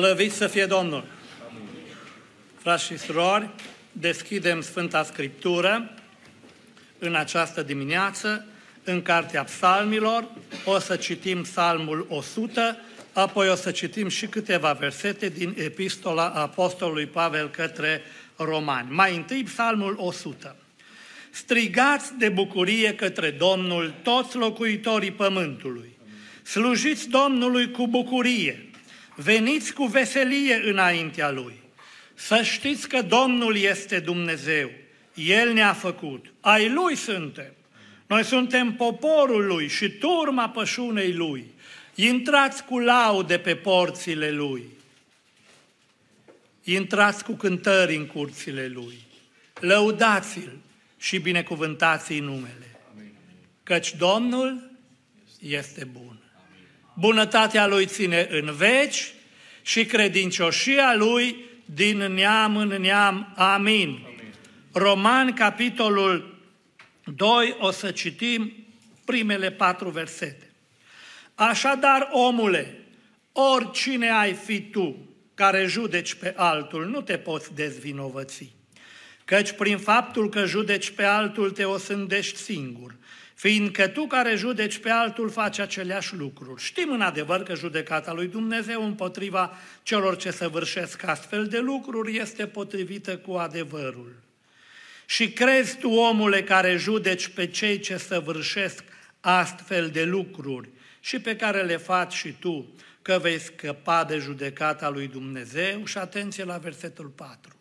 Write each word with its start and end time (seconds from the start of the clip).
Slăvit 0.00 0.32
să 0.32 0.46
fie 0.46 0.66
Domnul! 0.66 1.04
Frați 2.58 2.84
și 2.84 2.98
surori, 2.98 3.50
deschidem 3.92 4.60
Sfânta 4.60 5.02
Scriptură 5.04 5.94
în 6.98 7.14
această 7.14 7.62
dimineață, 7.62 8.46
în 8.84 9.02
Cartea 9.02 9.44
Psalmilor, 9.44 10.28
o 10.64 10.78
să 10.78 10.96
citim 10.96 11.42
Psalmul 11.42 12.06
100, 12.08 12.76
apoi 13.12 13.48
o 13.48 13.54
să 13.54 13.70
citim 13.70 14.08
și 14.08 14.26
câteva 14.26 14.72
versete 14.72 15.28
din 15.28 15.54
Epistola 15.58 16.28
Apostolului 16.28 17.06
Pavel 17.06 17.50
către 17.50 18.02
Romani. 18.36 18.90
Mai 18.90 19.16
întâi 19.16 19.42
Psalmul 19.42 19.96
100. 19.98 20.56
Strigați 21.30 22.18
de 22.18 22.28
bucurie 22.28 22.94
către 22.94 23.30
Domnul 23.30 23.94
toți 24.02 24.36
locuitorii 24.36 25.12
pământului. 25.12 25.98
Slujiți 26.42 27.08
Domnului 27.08 27.70
cu 27.70 27.88
bucurie. 27.88 28.69
Veniți 29.22 29.72
cu 29.72 29.84
veselie 29.84 30.60
înaintea 30.64 31.30
Lui. 31.30 31.54
Să 32.14 32.42
știți 32.42 32.88
că 32.88 33.02
Domnul 33.02 33.56
este 33.56 33.98
Dumnezeu. 33.98 34.70
El 35.14 35.52
ne-a 35.52 35.72
făcut. 35.72 36.32
Ai 36.40 36.68
Lui 36.68 36.94
suntem. 36.94 37.52
Noi 38.06 38.24
suntem 38.24 38.72
poporul 38.72 39.46
Lui 39.46 39.68
și 39.68 39.88
turma 39.88 40.48
pășunei 40.48 41.12
Lui. 41.12 41.46
Intrați 41.94 42.64
cu 42.64 42.78
laude 42.78 43.38
pe 43.38 43.56
porțile 43.56 44.30
Lui. 44.30 44.64
Intrați 46.64 47.24
cu 47.24 47.32
cântări 47.32 47.96
în 47.96 48.06
curțile 48.06 48.66
Lui. 48.66 48.98
Lăudați-L 49.60 50.58
și 50.98 51.18
binecuvântați 51.18 52.12
în 52.12 52.24
numele. 52.24 52.76
Căci 53.62 53.94
Domnul 53.96 54.70
este 55.40 55.84
bun. 55.84 56.18
Bunătatea 56.94 57.66
Lui 57.66 57.86
ține 57.86 58.28
în 58.30 58.54
veci 58.54 59.12
și 59.62 59.84
credincioșia 59.84 60.94
Lui 60.94 61.36
din 61.64 61.98
neam 61.98 62.56
în 62.56 62.68
neam. 62.68 63.32
Amin. 63.36 63.98
Roman, 64.72 65.32
capitolul 65.32 66.38
2, 67.04 67.56
o 67.58 67.70
să 67.70 67.90
citim 67.90 68.52
primele 69.04 69.50
patru 69.50 69.90
versete. 69.90 70.50
Așadar, 71.34 72.08
omule, 72.12 72.84
oricine 73.32 74.10
ai 74.10 74.32
fi 74.32 74.60
tu 74.60 75.08
care 75.34 75.66
judeci 75.66 76.14
pe 76.14 76.32
altul, 76.36 76.86
nu 76.86 77.00
te 77.00 77.18
poți 77.18 77.54
dezvinovăți. 77.54 78.52
Căci 79.24 79.52
prin 79.52 79.78
faptul 79.78 80.28
că 80.28 80.44
judeci 80.44 80.90
pe 80.90 81.04
altul 81.04 81.50
te 81.50 81.64
osândești 81.64 82.36
singur, 82.36 82.94
fiindcă 83.40 83.88
tu 83.88 84.06
care 84.06 84.34
judeci 84.34 84.78
pe 84.78 84.90
altul 84.90 85.30
faci 85.30 85.58
aceleași 85.58 86.14
lucruri. 86.14 86.62
Știm 86.62 86.90
în 86.90 87.00
adevăr 87.00 87.42
că 87.42 87.54
judecata 87.54 88.12
lui 88.12 88.26
Dumnezeu 88.26 88.84
împotriva 88.84 89.56
celor 89.82 90.16
ce 90.16 90.30
săvârșesc 90.30 91.04
astfel 91.04 91.46
de 91.46 91.58
lucruri 91.58 92.16
este 92.16 92.46
potrivită 92.46 93.16
cu 93.16 93.32
adevărul. 93.32 94.12
Și 95.06 95.32
crezi 95.32 95.78
tu, 95.78 95.90
omule, 95.90 96.42
care 96.42 96.76
judeci 96.76 97.28
pe 97.28 97.46
cei 97.46 97.78
ce 97.78 97.96
săvârșesc 97.96 98.84
astfel 99.20 99.88
de 99.88 100.04
lucruri 100.04 100.68
și 101.00 101.20
pe 101.20 101.36
care 101.36 101.62
le 101.62 101.76
faci 101.76 102.12
și 102.12 102.32
tu, 102.32 102.74
că 103.02 103.18
vei 103.22 103.38
scăpa 103.38 104.04
de 104.04 104.18
judecata 104.18 104.88
lui 104.88 105.06
Dumnezeu? 105.06 105.84
Și 105.84 105.98
atenție 105.98 106.44
la 106.44 106.56
versetul 106.56 107.06
4. 107.06 107.59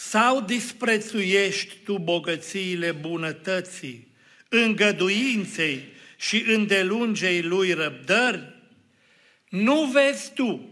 Sau 0.00 0.40
disprețuiești 0.40 1.76
tu 1.84 1.98
bogățiile 1.98 2.92
bunătății, 2.92 4.08
îngăduinței 4.48 5.88
și 6.16 6.44
îndelungei 6.46 7.42
lui 7.42 7.72
răbdări? 7.72 8.54
Nu 9.48 9.84
vezi 9.84 10.32
tu 10.32 10.68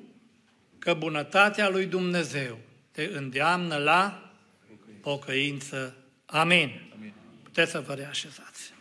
că 0.79 0.95
bunătatea 0.95 1.69
lui 1.69 1.87
Dumnezeu 1.87 2.59
te 2.91 3.11
îndeamnă 3.13 3.77
la 3.77 4.33
pocăință. 5.01 5.97
Amin. 6.27 6.91
Amin. 6.95 7.13
Puteți 7.43 7.71
să 7.71 7.81
vă 7.81 7.95
reașezați. 7.95 8.73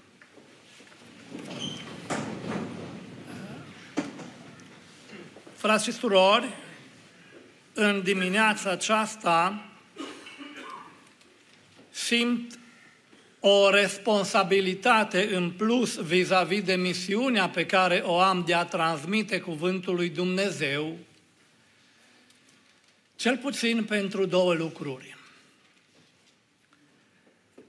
Frați 5.55 5.83
și 5.83 5.91
surori, 5.91 6.47
în 7.73 8.01
dimineața 8.03 8.71
aceasta 8.71 9.66
simt 11.97 12.59
o 13.39 13.69
responsabilitate 13.69 15.35
în 15.35 15.51
plus 15.51 15.95
vis-a-vis 15.95 16.63
de 16.63 16.75
misiunea 16.75 17.49
pe 17.49 17.65
care 17.65 18.01
o 18.05 18.19
am 18.19 18.43
de 18.45 18.53
a 18.53 18.65
transmite 18.65 19.39
cuvântul 19.39 19.95
lui 19.95 20.09
Dumnezeu, 20.09 20.97
cel 23.15 23.37
puțin 23.37 23.83
pentru 23.83 24.25
două 24.25 24.53
lucruri. 24.53 25.17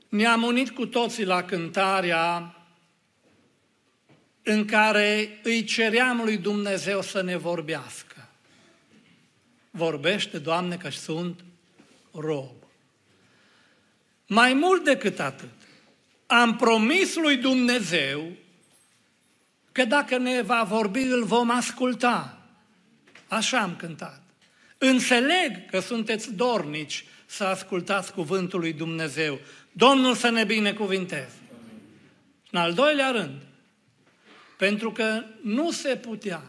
Ne-am 0.09 0.43
unit 0.43 0.71
cu 0.71 0.87
toții 0.87 1.25
la 1.25 1.43
cântarea 1.43 2.57
în 4.43 4.65
care 4.65 5.39
îi 5.43 5.65
ceream 5.65 6.21
lui 6.25 6.37
Dumnezeu 6.37 7.03
să 7.03 7.23
ne 7.23 7.37
vorbească. 7.37 8.29
Vorbește, 9.71 10.39
Doamne, 10.39 10.77
că 10.77 10.91
sunt 10.91 11.45
rob. 12.13 12.68
Mai 14.31 14.53
mult 14.53 14.85
decât 14.85 15.21
atât, 15.21 15.49
am 16.27 16.57
promis 16.57 17.17
lui 17.17 17.37
Dumnezeu 17.37 18.33
că 19.73 19.85
dacă 19.85 20.19
ne 20.19 20.43
va 20.43 20.63
vorbi, 20.63 21.01
îl 21.01 21.25
vom 21.25 21.51
asculta. 21.51 22.43
Așa 23.29 23.59
am 23.59 23.77
cântat. 23.77 24.23
Înțeleg 24.79 25.67
că 25.71 25.81
sunteți 25.81 26.33
dornici 26.33 27.05
să 27.27 27.45
ascultați 27.45 28.13
cuvântul 28.13 28.61
lui 28.61 28.73
Dumnezeu. 28.73 29.39
Domnul 29.73 30.15
să 30.15 30.31
ne 30.31 30.45
binecuvinteze. 30.45 31.37
În 32.51 32.61
al 32.61 32.73
doilea 32.73 33.11
rând, 33.11 33.41
pentru 34.59 34.93
că 34.93 35.25
nu 35.43 35.71
se 35.71 35.97
putea, 35.97 36.43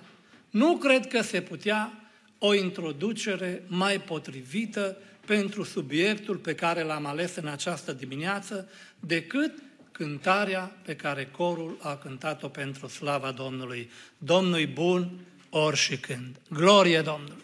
nu 0.50 0.78
cred 0.78 1.08
că 1.08 1.22
se 1.22 1.42
putea 1.42 1.94
o 2.38 2.54
introducere 2.54 3.64
mai 3.68 4.02
potrivită 4.02 4.98
pentru 5.30 5.64
subiectul 5.64 6.36
pe 6.36 6.56
care 6.56 6.84
l-am 6.84 7.06
ales 7.06 7.36
în 7.36 7.48
această 7.48 7.94
dimineață 7.94 8.70
decât 9.00 9.52
cântarea 9.92 10.72
pe 10.86 10.96
care 10.96 11.26
corul 11.26 11.78
a 11.82 11.96
cântat-o 11.96 12.48
pentru 12.48 12.88
slava 12.88 13.32
Domnului. 13.32 13.92
Domnul 14.18 14.70
bun 14.74 15.10
ori 15.50 15.78
și 15.78 15.98
când. 15.98 16.36
Glorie 16.50 17.02
Domnului! 17.02 17.44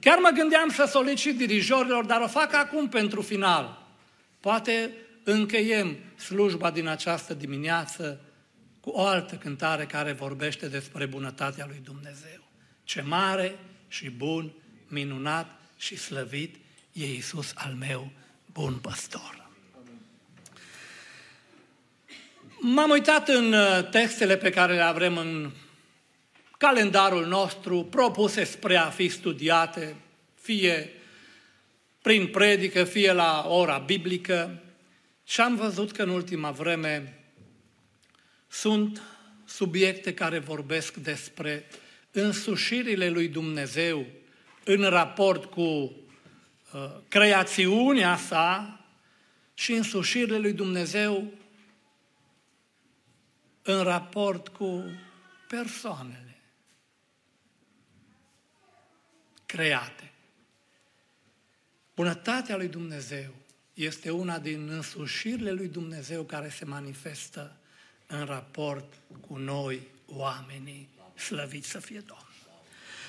Chiar 0.00 0.18
mă 0.18 0.30
gândeam 0.34 0.68
să 0.68 0.84
solicit 0.90 1.36
dirijorilor, 1.36 2.04
dar 2.04 2.20
o 2.20 2.26
fac 2.26 2.54
acum 2.54 2.88
pentru 2.88 3.22
final. 3.22 3.86
Poate 4.40 4.90
încheiem 5.24 5.96
slujba 6.16 6.70
din 6.70 6.86
această 6.86 7.34
dimineață 7.34 8.20
cu 8.80 8.90
o 8.90 9.06
altă 9.06 9.34
cântare 9.34 9.84
care 9.84 10.12
vorbește 10.12 10.68
despre 10.68 11.06
bunătatea 11.06 11.66
lui 11.66 11.80
Dumnezeu. 11.84 12.42
Ce 12.84 13.00
mare 13.00 13.58
și 13.88 14.10
bun, 14.10 14.52
minunat 14.88 15.60
și 15.76 15.96
slăvit 15.96 16.62
e 16.94 17.04
Iisus 17.04 17.52
al 17.54 17.72
meu, 17.78 18.10
bun 18.52 18.74
păstor. 18.74 19.48
M-am 22.60 22.90
uitat 22.90 23.28
în 23.28 23.52
uh, 23.52 23.88
textele 23.90 24.36
pe 24.36 24.50
care 24.50 24.74
le 24.74 24.82
avem 24.82 25.16
în 25.16 25.50
calendarul 26.58 27.26
nostru, 27.26 27.84
propuse 27.84 28.44
spre 28.44 28.76
a 28.76 28.90
fi 28.90 29.08
studiate, 29.08 29.96
fie 30.34 30.92
prin 32.02 32.26
predică, 32.26 32.84
fie 32.84 33.12
la 33.12 33.46
ora 33.48 33.78
biblică, 33.78 34.62
și 35.24 35.40
am 35.40 35.56
văzut 35.56 35.92
că 35.92 36.02
în 36.02 36.08
ultima 36.08 36.50
vreme 36.50 37.24
sunt 38.48 39.02
subiecte 39.44 40.14
care 40.14 40.38
vorbesc 40.38 40.94
despre 40.94 41.66
însușirile 42.10 43.08
lui 43.08 43.28
Dumnezeu 43.28 44.06
în 44.64 44.82
raport 44.82 45.44
cu 45.44 45.60
uh, 45.60 45.90
creațiunea 47.08 48.16
sa 48.16 48.80
și 49.54 49.72
însușirile 49.72 50.38
lui 50.38 50.52
Dumnezeu 50.52 51.32
în 53.62 53.82
raport 53.82 54.48
cu 54.48 54.84
persoanele 55.48 56.24
create. 59.46 60.12
Bunătatea 61.94 62.56
lui 62.56 62.68
Dumnezeu 62.68 63.34
este 63.74 64.10
una 64.10 64.38
din 64.38 64.68
însușirile 64.68 65.50
lui 65.50 65.68
Dumnezeu 65.68 66.22
care 66.22 66.48
se 66.48 66.64
manifestă 66.64 67.56
în 68.06 68.24
raport 68.24 68.94
cu 69.20 69.36
noi, 69.36 69.86
oamenii, 70.06 70.88
slăviți 71.14 71.70
să 71.70 71.78
fie 71.78 71.98
Domnul. 71.98 72.23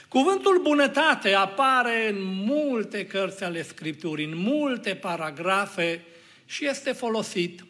Cuvântul 0.07 0.60
bunătate 0.62 1.34
apare 1.34 2.10
în 2.10 2.24
multe 2.24 3.06
cărți 3.06 3.44
ale 3.44 3.63
Scripturii, 3.63 4.25
în 4.25 4.38
multe 4.38 4.96
paragrafe 4.96 6.06
și 6.46 6.66
este 6.66 6.92
folosit 6.92 7.66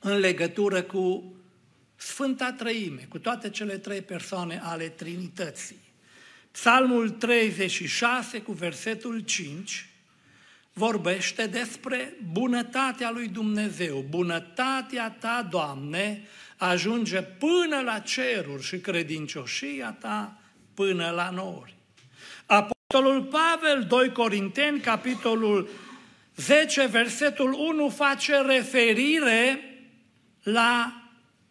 în 0.00 0.18
legătură 0.18 0.82
cu 0.82 1.34
Sfânta 1.96 2.52
Trăime, 2.52 3.06
cu 3.08 3.18
toate 3.18 3.50
cele 3.50 3.78
trei 3.78 4.02
persoane 4.02 4.60
ale 4.62 4.88
Trinității. 4.88 5.84
Psalmul 6.50 7.10
36 7.10 8.40
cu 8.40 8.52
versetul 8.52 9.18
5 9.20 9.88
vorbește 10.72 11.46
despre 11.46 12.16
bunătatea 12.32 13.10
lui 13.10 13.28
Dumnezeu. 13.28 14.04
Bunătatea 14.08 15.10
ta, 15.10 15.48
Doamne, 15.50 16.22
ajunge 16.56 17.22
până 17.22 17.80
la 17.84 17.98
ceruri 17.98 18.62
și 18.62 18.78
credincioșia 18.78 19.90
ta 19.90 20.40
până 20.76 21.10
la 21.10 21.30
nori. 21.30 21.74
Apostolul 22.46 23.22
Pavel, 23.22 23.84
2 23.88 24.12
Corinteni, 24.12 24.80
capitolul 24.80 25.68
10, 26.36 26.86
versetul 26.86 27.52
1, 27.52 27.88
face 27.88 28.40
referire 28.40 29.60
la 30.42 31.02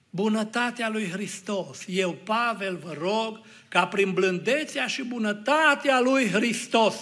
bunătatea 0.09 0.89
lui 0.89 1.09
Hristos. 1.09 1.83
Eu, 1.87 2.11
Pavel, 2.23 2.75
vă 2.75 2.95
rog 2.99 3.39
ca 3.67 3.87
prin 3.87 4.13
blândețea 4.13 4.87
și 4.87 5.03
bunătatea 5.03 5.99
lui 5.99 6.29
Hristos 6.29 6.95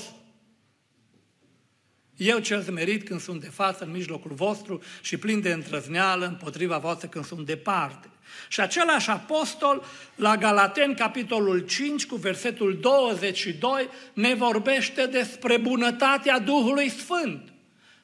eu 2.16 2.40
cel 2.40 2.62
zmerit 2.62 3.04
când 3.04 3.20
sunt 3.20 3.42
de 3.42 3.50
față 3.50 3.84
în 3.84 3.92
mijlocul 3.92 4.34
vostru 4.34 4.82
și 5.02 5.18
plin 5.18 5.42
de 5.42 5.52
întrăzneală 5.52 6.26
împotriva 6.26 6.78
voastră 6.78 7.08
când 7.08 7.26
sunt 7.26 7.46
departe. 7.46 8.10
Și 8.48 8.60
același 8.60 9.10
apostol, 9.10 9.84
la 10.16 10.38
Galaten, 10.38 10.94
capitolul 10.94 11.60
5, 11.60 12.06
cu 12.06 12.16
versetul 12.16 12.78
22, 12.80 13.90
ne 14.14 14.34
vorbește 14.34 15.06
despre 15.06 15.58
bunătatea 15.58 16.40
Duhului 16.40 16.90
Sfânt. 16.90 17.54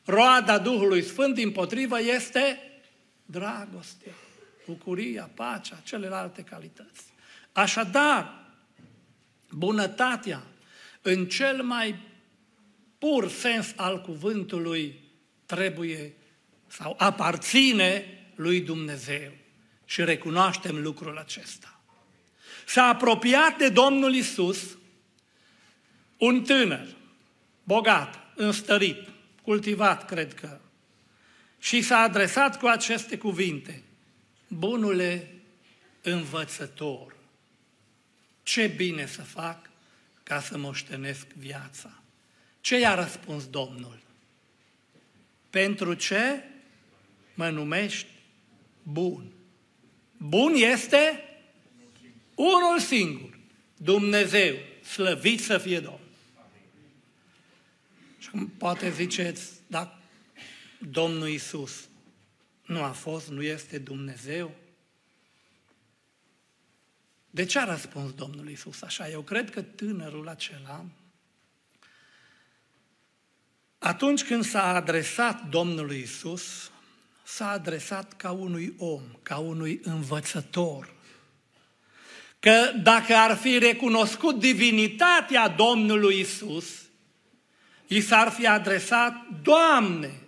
Roada 0.06 0.58
Duhului 0.58 1.04
Sfânt, 1.04 1.36
din 1.36 1.52
potrivă, 1.52 2.02
este 2.02 2.60
dragostea, 3.26 4.14
bucuria, 4.66 5.30
pacea, 5.36 5.82
celelalte 5.84 6.42
calități. 6.42 7.04
Așadar, 7.52 8.48
bunătatea, 9.50 10.44
în 11.02 11.26
cel 11.26 11.64
mai 11.64 11.96
pur 12.98 13.30
sens 13.30 13.74
al 13.76 14.02
cuvântului, 14.02 15.00
trebuie 15.46 16.14
sau 16.68 16.96
aparține 16.98 18.06
lui 18.36 18.62
Dumnezeu. 18.62 19.32
Și 19.90 20.04
recunoaștem 20.04 20.82
lucrul 20.82 21.18
acesta. 21.18 21.80
S-a 22.66 22.84
apropiat 22.84 23.58
de 23.58 23.70
Domnul 23.70 24.14
Isus 24.16 24.78
un 26.18 26.44
tânăr, 26.44 26.88
bogat, 27.64 28.20
înstărit, 28.36 29.08
cultivat, 29.42 30.06
cred 30.06 30.34
că, 30.34 30.60
și 31.60 31.82
s-a 31.82 31.98
adresat 31.98 32.60
cu 32.60 32.68
aceste 32.68 33.18
cuvinte. 33.18 33.84
Bunule 34.48 35.36
învățător, 36.02 37.16
ce 38.44 38.68
bine 38.68 39.06
să 39.06 39.22
fac 39.22 39.70
ca 40.24 40.42
să 40.42 40.58
moștenesc 40.58 41.28
viața. 41.28 42.02
Ce 42.62 42.80
i-a 42.80 42.96
răspuns 42.96 43.48
Domnul? 43.48 44.00
Pentru 45.50 45.94
ce 45.94 46.44
mă 47.34 47.50
numești 47.50 48.08
bun? 48.84 49.34
Bun 50.20 50.54
este 50.54 51.24
unul 52.36 52.80
singur, 52.80 53.40
Dumnezeu, 53.78 54.56
slăvit 54.84 55.40
să 55.40 55.58
fie 55.58 55.80
Domnul. 55.80 56.08
Și 58.18 58.30
cum 58.30 58.48
poate 58.48 58.92
ziceți, 58.92 59.52
dar 59.68 59.98
Domnul 60.78 61.28
Isus 61.28 61.88
nu 62.66 62.84
a 62.84 62.92
fost, 62.92 63.28
nu 63.28 63.42
este 63.42 63.78
Dumnezeu? 63.78 64.56
De 67.30 67.46
ce 67.46 67.60
a 67.60 67.64
răspuns 67.64 68.14
Domnul 68.14 68.50
Isus 68.50 68.82
așa? 68.82 69.10
Eu 69.10 69.22
cred 69.22 69.50
că 69.50 69.62
tânărul 69.62 70.28
acela 70.28 70.86
atunci 73.80 74.24
când 74.24 74.46
s-a 74.46 74.76
adresat 74.76 75.50
Domnului 75.50 76.00
Isus, 76.00 76.72
s-a 77.30 77.50
adresat 77.50 78.14
ca 78.14 78.32
unui 78.32 78.74
om, 78.78 79.02
ca 79.24 79.38
unui 79.38 79.80
învățător. 79.84 80.94
Că 82.40 82.72
dacă 82.84 83.16
ar 83.16 83.38
fi 83.38 83.58
recunoscut 83.58 84.40
divinitatea 84.40 85.48
Domnului 85.48 86.20
Isus, 86.20 86.66
i 87.88 88.02
s-ar 88.02 88.30
fi 88.30 88.48
adresat, 88.48 89.14
Doamne! 89.42 90.22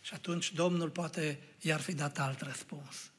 Și 0.00 0.14
atunci 0.14 0.52
Domnul 0.52 0.90
poate 0.90 1.38
i-ar 1.60 1.80
fi 1.80 1.92
dat 1.92 2.18
alt 2.18 2.40
răspuns. 2.40 3.10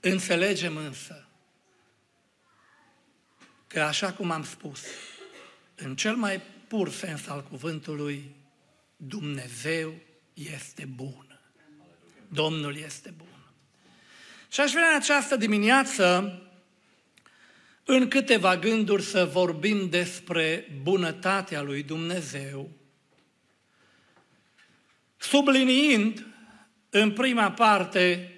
Înțelegem 0.00 0.76
însă 0.76 1.28
că 3.66 3.80
așa 3.80 4.12
cum 4.12 4.30
am 4.30 4.44
spus, 4.44 4.80
în 5.74 5.96
cel 5.96 6.16
mai 6.16 6.40
pur 6.68 6.90
sens 6.90 7.26
al 7.26 7.42
cuvântului, 7.42 8.34
Dumnezeu 8.96 9.94
este 10.34 10.84
bun. 10.84 11.29
Domnul 12.32 12.76
este 12.76 13.14
bun. 13.16 13.26
Și 14.52 14.60
aș 14.60 14.70
vrea 14.70 14.88
în 14.88 14.94
această 14.94 15.36
dimineață, 15.36 16.38
în 17.84 18.08
câteva 18.08 18.56
gânduri, 18.56 19.02
să 19.02 19.24
vorbim 19.24 19.88
despre 19.88 20.68
bunătatea 20.82 21.62
lui 21.62 21.82
Dumnezeu, 21.82 22.70
subliniind 25.16 26.26
în 26.90 27.12
prima 27.12 27.50
parte 27.52 28.34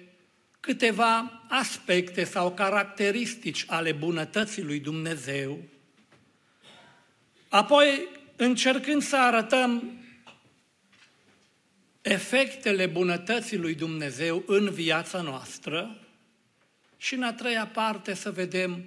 câteva 0.59 1.43
aspecte 1.49 2.23
sau 2.23 2.53
caracteristici 2.53 3.65
ale 3.67 3.91
bunătății 3.91 4.63
lui 4.63 4.79
Dumnezeu, 4.79 5.63
apoi 7.49 8.07
încercând 8.35 9.01
să 9.01 9.17
arătăm 9.17 10.02
efectele 12.03 12.85
bunătății 12.85 13.57
lui 13.57 13.75
Dumnezeu 13.75 14.43
în 14.45 14.69
viața 14.69 15.21
noastră 15.21 15.97
și 16.97 17.13
în 17.13 17.23
a 17.23 17.33
treia 17.33 17.67
parte 17.67 18.13
să 18.13 18.31
vedem 18.31 18.83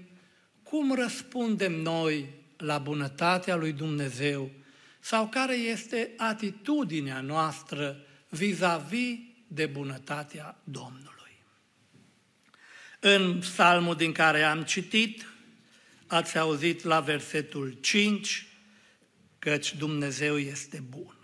cum 0.63 0.95
răspundem 0.95 1.73
noi 1.73 2.29
la 2.57 2.79
bunătatea 2.79 3.55
lui 3.55 3.73
Dumnezeu 3.73 4.51
sau 5.01 5.29
care 5.29 5.55
este 5.55 6.11
atitudinea 6.17 7.21
noastră 7.21 8.01
vis-a-vis 8.29 9.19
de 9.49 9.67
bunătatea 9.67 10.57
Domnului. 10.65 11.43
În 13.01 13.39
psalmul 13.39 13.97
din 13.97 14.13
care 14.13 14.43
am 14.43 14.63
citit, 14.63 15.27
ați 16.07 16.39
auzit 16.39 16.83
la 16.83 17.01
versetul 17.01 17.79
5, 17.81 18.47
căci 19.39 19.75
Dumnezeu 19.75 20.39
este 20.39 20.83
bun. 20.89 21.16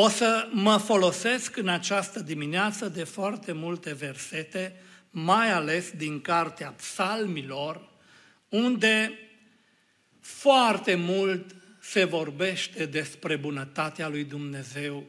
O 0.00 0.08
să 0.08 0.48
mă 0.50 0.76
folosesc 0.76 1.56
în 1.56 1.68
această 1.68 2.20
dimineață 2.20 2.88
de 2.88 3.04
foarte 3.04 3.52
multe 3.52 3.92
versete, 3.92 4.80
mai 5.10 5.50
ales 5.52 5.90
din 5.90 6.20
Cartea 6.20 6.70
Psalmilor, 6.70 7.88
unde 8.48 9.18
foarte 10.20 10.94
mult 10.94 11.54
se 11.80 12.04
vorbește 12.04 12.86
despre 12.86 13.36
bunătatea 13.36 14.08
lui 14.08 14.24
Dumnezeu, 14.24 15.06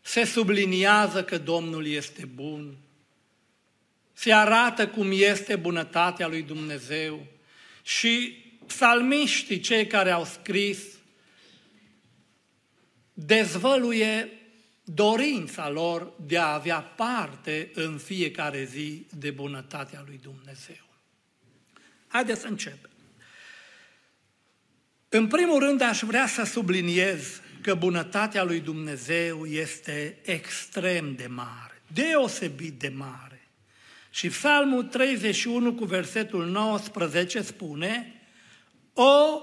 se 0.00 0.24
subliniază 0.24 1.24
că 1.24 1.38
Domnul 1.38 1.86
este 1.86 2.24
bun, 2.34 2.76
se 4.12 4.32
arată 4.32 4.88
cum 4.88 5.10
este 5.12 5.56
bunătatea 5.56 6.26
lui 6.26 6.42
Dumnezeu. 6.42 7.26
Și 7.82 8.44
psalmiștii, 8.66 9.60
cei 9.60 9.86
care 9.86 10.10
au 10.10 10.24
scris, 10.24 10.78
dezvăluie 13.12 14.28
dorința 14.84 15.68
lor 15.68 16.12
de 16.26 16.38
a 16.38 16.52
avea 16.52 16.80
parte 16.80 17.70
în 17.74 17.98
fiecare 17.98 18.64
zi 18.64 19.06
de 19.10 19.30
bunătatea 19.30 20.02
lui 20.06 20.20
Dumnezeu. 20.22 20.84
Haideți 22.06 22.40
să 22.40 22.46
începem. 22.46 22.90
În 25.08 25.26
primul 25.26 25.58
rând 25.58 25.80
aș 25.80 26.00
vrea 26.00 26.26
să 26.26 26.44
subliniez 26.44 27.40
că 27.60 27.74
bunătatea 27.74 28.42
lui 28.42 28.60
Dumnezeu 28.60 29.46
este 29.46 30.18
extrem 30.22 31.14
de 31.14 31.26
mare, 31.26 31.82
deosebit 31.92 32.72
de 32.72 32.88
mare. 32.88 33.48
Și 34.10 34.28
Psalmul 34.28 34.84
31 34.84 35.74
cu 35.74 35.84
versetul 35.84 36.46
19 36.46 37.42
spune, 37.42 38.22
O 38.92 39.42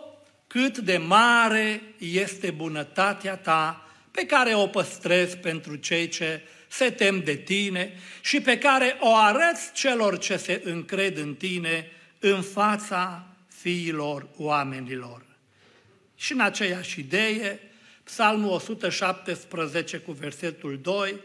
cât 0.50 0.78
de 0.78 0.98
mare 0.98 1.82
este 1.98 2.52
bunătatea 2.52 3.36
ta 3.36 3.90
pe 4.12 4.26
care 4.26 4.54
o 4.54 4.68
păstrezi 4.68 5.38
pentru 5.38 5.76
cei 5.76 6.08
ce 6.08 6.42
se 6.68 6.92
tem 6.92 7.22
de 7.24 7.36
tine 7.36 7.94
și 8.22 8.42
pe 8.42 8.58
care 8.58 8.98
o 9.00 9.16
arăți 9.16 9.72
celor 9.74 10.18
ce 10.18 10.38
se 10.38 10.62
încred 10.64 11.18
în 11.18 11.36
tine 11.36 11.92
în 12.20 12.42
fața 12.42 13.28
fiilor 13.48 14.28
oamenilor. 14.38 15.26
Și 16.16 16.32
în 16.32 16.40
aceeași 16.40 17.00
idee, 17.00 17.60
Psalmul 18.04 18.52
117 18.52 19.98
cu 19.98 20.12
versetul 20.12 20.80
2 20.82 21.16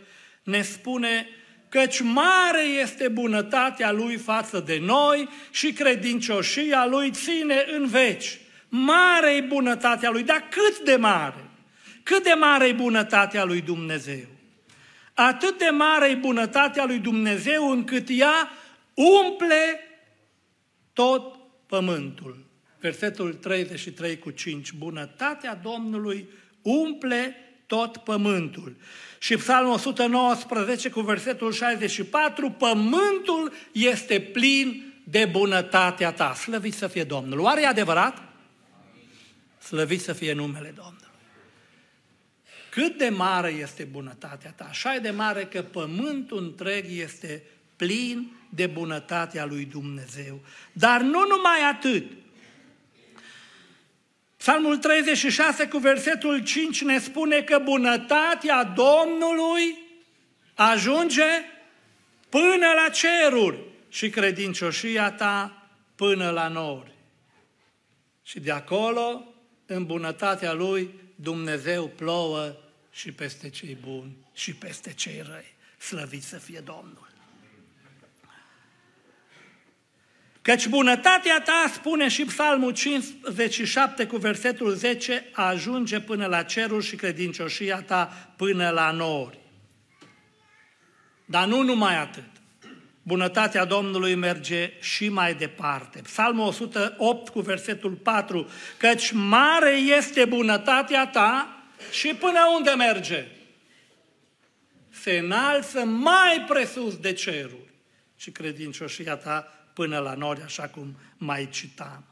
ne 0.42 0.62
spune 0.62 1.28
căci 1.68 2.00
mare 2.00 2.62
este 2.82 3.08
bunătatea 3.08 3.92
Lui 3.92 4.16
față 4.16 4.60
de 4.60 4.78
noi 4.78 5.28
și 5.50 5.72
credincioșia 5.72 6.86
Lui 6.86 7.10
ține 7.10 7.64
în 7.76 7.86
veci. 7.86 8.38
Mare 8.76 9.34
e 9.34 9.40
bunătatea 9.40 10.10
Lui, 10.10 10.22
dar 10.22 10.48
cât 10.50 10.78
de 10.78 10.96
mare? 10.96 11.50
Cât 12.02 12.22
de 12.22 12.32
mare 12.38 12.66
e 12.66 12.72
bunătatea 12.72 13.44
Lui 13.44 13.60
Dumnezeu? 13.60 14.26
Atât 15.14 15.58
de 15.58 15.68
mare 15.68 16.08
e 16.08 16.14
bunătatea 16.14 16.84
Lui 16.84 16.98
Dumnezeu 16.98 17.70
încât 17.70 18.08
ea 18.10 18.50
umple 18.94 19.80
tot 20.92 21.36
pământul. 21.66 22.46
Versetul 22.80 23.34
33 23.34 24.18
cu 24.18 24.30
5. 24.30 24.72
Bunătatea 24.72 25.54
Domnului 25.54 26.28
umple 26.62 27.36
tot 27.66 27.96
pământul. 27.96 28.76
Și 29.18 29.36
Psalmul 29.36 29.72
119 29.72 30.90
cu 30.90 31.00
versetul 31.00 31.52
64, 31.52 32.50
pământul 32.50 33.52
este 33.72 34.20
plin 34.20 34.92
de 35.04 35.28
bunătatea 35.30 36.12
ta. 36.12 36.34
Slăvit 36.34 36.74
să 36.74 36.86
fie 36.86 37.04
Domnul. 37.04 37.38
Oare 37.38 37.62
e 37.62 37.66
adevărat? 37.66 38.33
Slăvit 39.64 40.00
să 40.00 40.12
fie 40.12 40.32
numele 40.32 40.74
Domnului. 40.76 41.08
Cât 42.70 42.98
de 42.98 43.08
mare 43.08 43.50
este 43.50 43.84
bunătatea 43.84 44.50
ta? 44.50 44.64
Așa 44.64 44.94
e 44.94 44.98
de 44.98 45.10
mare 45.10 45.44
că 45.44 45.62
pământul 45.62 46.38
întreg 46.38 46.84
este 46.88 47.42
plin 47.76 48.36
de 48.48 48.66
bunătatea 48.66 49.44
lui 49.44 49.64
Dumnezeu. 49.64 50.40
Dar 50.72 51.00
nu 51.00 51.26
numai 51.26 51.60
atât. 51.70 52.04
Psalmul 54.36 54.76
36 54.76 55.68
cu 55.68 55.78
versetul 55.78 56.42
5 56.42 56.82
ne 56.82 56.98
spune 56.98 57.42
că 57.42 57.58
bunătatea 57.58 58.64
Domnului 58.64 59.78
ajunge 60.54 61.44
până 62.28 62.66
la 62.84 62.88
ceruri 62.88 63.58
și 63.88 64.10
credincioșia 64.10 65.10
ta 65.10 65.68
până 65.94 66.30
la 66.30 66.48
nori. 66.48 66.92
Și 68.22 68.40
de 68.40 68.50
acolo, 68.50 69.33
în 69.66 69.86
bunătatea 69.86 70.52
Lui, 70.52 70.90
Dumnezeu 71.14 71.88
plouă 71.88 72.56
și 72.90 73.12
peste 73.12 73.50
cei 73.50 73.78
buni 73.80 74.16
și 74.34 74.54
peste 74.54 74.92
cei 74.92 75.22
răi. 75.26 75.54
Slăvit 75.78 76.22
să 76.22 76.36
fie 76.36 76.60
Domnul! 76.60 77.12
Căci 80.44 80.68
bunătatea 80.68 81.40
ta, 81.40 81.70
spune 81.74 82.08
și 82.08 82.24
Psalmul 82.24 82.72
57 82.72 84.06
cu 84.06 84.16
versetul 84.16 84.74
10, 84.74 85.24
ajunge 85.32 86.00
până 86.00 86.26
la 86.26 86.42
cerul 86.42 86.82
și 86.82 86.96
credincioșia 86.96 87.82
ta 87.82 88.32
până 88.36 88.70
la 88.70 88.90
nori. 88.90 89.38
Dar 91.24 91.46
nu 91.46 91.62
numai 91.62 91.96
atât. 91.96 92.33
Bunătatea 93.06 93.64
Domnului 93.64 94.14
merge 94.14 94.72
și 94.80 95.08
mai 95.08 95.34
departe. 95.34 96.00
Psalmul 96.00 96.46
108 96.46 97.28
cu 97.28 97.40
versetul 97.40 97.92
4, 97.92 98.48
căci 98.76 99.10
mare 99.12 99.70
este 99.70 100.24
bunătatea 100.24 101.06
ta 101.06 101.62
și 101.90 102.14
până 102.14 102.38
unde 102.56 102.70
merge? 102.70 103.26
Se 104.90 105.18
înalță 105.18 105.84
mai 105.84 106.44
presus 106.48 106.96
de 106.96 107.12
ceruri 107.12 107.72
și 108.16 108.30
credincioșia 108.30 109.16
ta 109.16 109.40
până 109.74 109.98
la 109.98 110.14
nori, 110.14 110.42
așa 110.42 110.68
cum 110.68 110.96
mai 111.16 111.48
citam. 111.50 112.04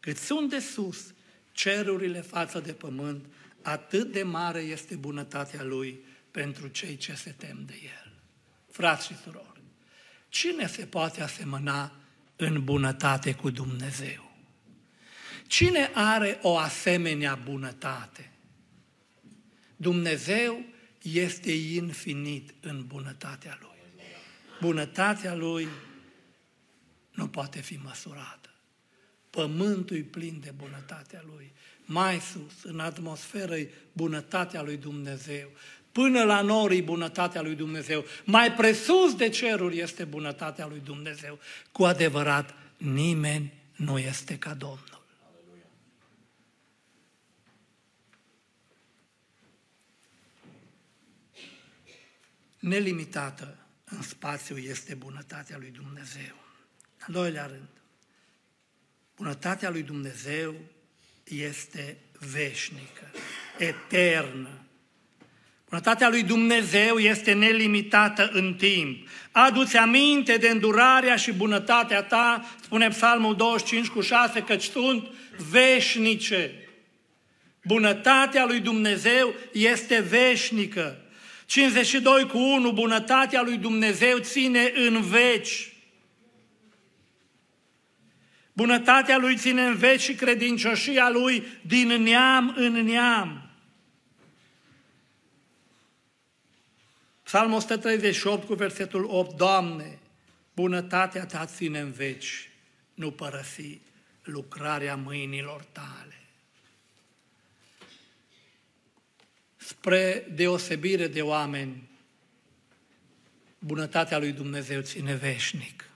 Cât 0.00 0.16
sunt 0.16 0.50
de 0.50 0.58
sus 0.58 1.14
cerurile 1.52 2.20
față 2.20 2.60
de 2.60 2.72
pământ, 2.72 3.24
atât 3.62 4.12
de 4.12 4.22
mare 4.22 4.60
este 4.60 4.94
bunătatea 4.94 5.62
Lui 5.62 6.04
pentru 6.30 6.68
cei 6.68 6.96
ce 6.96 7.14
se 7.14 7.34
tem 7.38 7.62
de 7.66 7.74
El. 7.82 8.12
Frați 8.70 9.06
și 9.06 9.16
surori, 9.22 9.57
cine 10.28 10.66
se 10.66 10.86
poate 10.86 11.22
asemăna 11.22 11.92
în 12.36 12.64
bunătate 12.64 13.34
cu 13.34 13.50
Dumnezeu? 13.50 14.30
Cine 15.46 15.90
are 15.94 16.38
o 16.42 16.56
asemenea 16.56 17.34
bunătate? 17.34 18.32
Dumnezeu 19.76 20.64
este 21.02 21.52
infinit 21.52 22.54
în 22.60 22.86
bunătatea 22.86 23.58
Lui. 23.60 23.76
Bunătatea 24.60 25.34
Lui 25.34 25.68
nu 27.10 27.28
poate 27.28 27.60
fi 27.60 27.76
măsurată. 27.76 28.50
Pământul 29.30 29.96
e 29.96 30.00
plin 30.02 30.40
de 30.40 30.50
bunătatea 30.56 31.22
Lui. 31.26 31.52
Mai 31.84 32.20
sus, 32.20 32.62
în 32.62 32.80
atmosferă, 32.80 33.56
e 33.56 33.70
bunătatea 33.92 34.62
Lui 34.62 34.76
Dumnezeu. 34.76 35.50
Până 35.92 36.24
la 36.24 36.40
nori 36.40 36.80
bunătatea 36.80 37.42
Lui 37.42 37.54
Dumnezeu. 37.54 38.04
Mai 38.24 38.52
presus 38.52 39.14
de 39.14 39.28
ceruri 39.28 39.78
este 39.78 40.04
bunătatea 40.04 40.66
Lui 40.66 40.80
Dumnezeu. 40.84 41.38
Cu 41.72 41.84
adevărat, 41.84 42.54
nimeni 42.76 43.52
nu 43.76 43.98
este 43.98 44.38
ca 44.38 44.54
Domnul. 44.54 44.98
Nelimitată 52.58 53.56
în 53.84 54.02
spațiu 54.02 54.56
este 54.56 54.94
bunătatea 54.94 55.58
lui 55.58 55.70
Dumnezeu. 55.70 56.34
Al 57.00 57.12
doilea 57.12 57.46
rând, 57.46 57.68
bunătatea 59.16 59.70
lui 59.70 59.82
Dumnezeu 59.82 60.54
este 61.24 61.98
veșnică, 62.18 63.10
eternă. 63.58 64.62
Bunătatea 65.68 66.08
lui 66.08 66.22
Dumnezeu 66.22 66.98
este 66.98 67.32
nelimitată 67.32 68.30
în 68.32 68.54
timp. 68.54 69.08
Adu-ți 69.30 69.76
aminte 69.76 70.36
de 70.36 70.48
îndurarea 70.48 71.16
și 71.16 71.32
bunătatea 71.32 72.02
ta, 72.02 72.48
spune 72.62 72.88
Psalmul 72.88 73.36
25 73.36 73.86
cu 73.86 74.00
6, 74.00 74.40
căci 74.40 74.62
sunt 74.62 75.06
veșnice. 75.50 76.50
Bunătatea 77.64 78.44
lui 78.44 78.60
Dumnezeu 78.60 79.34
este 79.52 80.00
veșnică. 80.00 81.02
52 81.46 82.26
cu 82.26 82.38
1, 82.38 82.72
bunătatea 82.72 83.42
lui 83.42 83.56
Dumnezeu 83.56 84.18
ține 84.18 84.72
în 84.74 85.00
veci. 85.00 85.72
Bunătatea 88.52 89.18
lui 89.18 89.36
ține 89.36 89.64
în 89.64 89.76
veci 89.76 90.00
și 90.00 90.14
credincioșia 90.14 91.10
lui 91.10 91.46
din 91.60 91.88
neam 91.88 92.54
în 92.56 92.72
neam. 92.72 93.47
Psalmul 97.28 97.56
138 97.56 98.46
cu 98.46 98.54
versetul 98.54 99.04
8, 99.04 99.36
Doamne, 99.36 99.98
bunătatea 100.54 101.26
ta 101.26 101.46
ține 101.46 101.80
în 101.80 101.92
veci, 101.92 102.50
nu 102.94 103.10
părăsi 103.10 103.80
lucrarea 104.22 104.96
mâinilor 104.96 105.62
tale. 105.62 106.20
Spre 109.56 110.26
deosebire 110.34 111.06
de 111.06 111.22
oameni, 111.22 111.88
bunătatea 113.58 114.18
lui 114.18 114.32
Dumnezeu 114.32 114.80
ține 114.80 115.14
veșnic. 115.14 115.90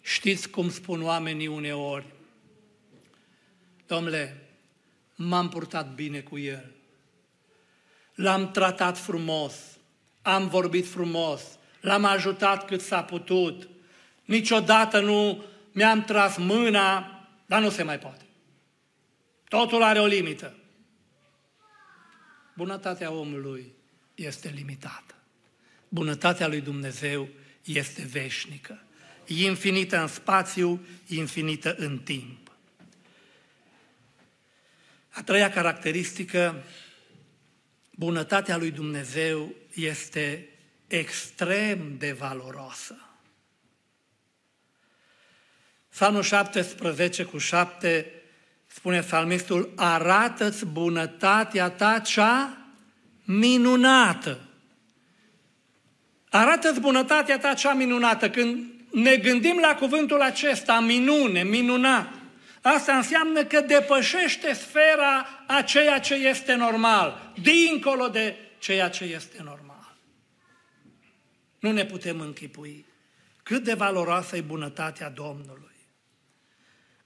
Știți 0.00 0.50
cum 0.50 0.70
spun 0.70 1.02
oamenii 1.02 1.46
uneori? 1.46 2.06
Domnule, 3.86 4.48
m-am 5.14 5.48
purtat 5.48 5.94
bine 5.94 6.20
cu 6.20 6.38
el. 6.38 6.72
L-am 8.14 8.50
tratat 8.50 8.98
frumos, 8.98 9.77
am 10.22 10.48
vorbit 10.48 10.86
frumos, 10.86 11.42
l-am 11.80 12.04
ajutat 12.04 12.66
cât 12.66 12.80
s-a 12.80 13.02
putut. 13.02 13.68
Niciodată 14.24 15.00
nu 15.00 15.44
mi-am 15.72 16.04
tras 16.04 16.36
mâna, 16.36 17.20
dar 17.46 17.60
nu 17.60 17.70
se 17.70 17.82
mai 17.82 17.98
poate. 17.98 18.24
Totul 19.48 19.82
are 19.82 20.00
o 20.00 20.06
limită. 20.06 20.54
Bunătatea 22.56 23.10
omului 23.10 23.72
este 24.14 24.52
limitată. 24.54 25.14
Bunătatea 25.88 26.48
lui 26.48 26.60
Dumnezeu 26.60 27.28
este 27.64 28.02
veșnică 28.10 28.82
infinită 29.28 30.00
în 30.00 30.06
spațiu, 30.06 30.86
infinită 31.06 31.74
în 31.74 31.98
timp. 31.98 32.50
A 35.08 35.22
treia 35.22 35.50
caracteristică, 35.50 36.64
bunătatea 37.90 38.56
lui 38.56 38.70
Dumnezeu 38.70 39.54
este 39.74 40.48
extrem 40.86 41.94
de 41.98 42.12
valoroasă. 42.12 43.08
Psalmul 45.90 46.22
17 46.22 47.24
cu 47.24 47.38
7 47.38 48.12
spune 48.66 49.00
psalmistul, 49.00 49.72
arată-ți 49.76 50.66
bunătatea 50.66 51.70
ta 51.70 51.98
cea 51.98 52.58
minunată. 53.24 54.40
Arată-ți 56.30 56.80
bunătatea 56.80 57.38
ta 57.38 57.54
cea 57.54 57.72
minunată. 57.72 58.30
Când 58.30 58.64
ne 58.92 59.16
gândim 59.16 59.58
la 59.60 59.74
cuvântul 59.74 60.20
acesta, 60.20 60.80
minune, 60.80 61.42
minunat, 61.42 62.08
asta 62.62 62.96
înseamnă 62.96 63.44
că 63.44 63.60
depășește 63.60 64.54
sfera 64.54 65.26
a 65.46 65.62
ceea 65.62 66.00
ce 66.00 66.14
este 66.14 66.54
normal, 66.54 67.32
dincolo 67.40 68.08
de 68.08 68.36
ceea 68.58 68.88
ce 68.88 69.04
este 69.04 69.42
normal. 69.42 69.96
Nu 71.58 71.72
ne 71.72 71.84
putem 71.86 72.20
închipui 72.20 72.86
cât 73.42 73.64
de 73.64 73.74
valoroasă 73.74 74.36
e 74.36 74.40
bunătatea 74.40 75.10
Domnului. 75.10 75.76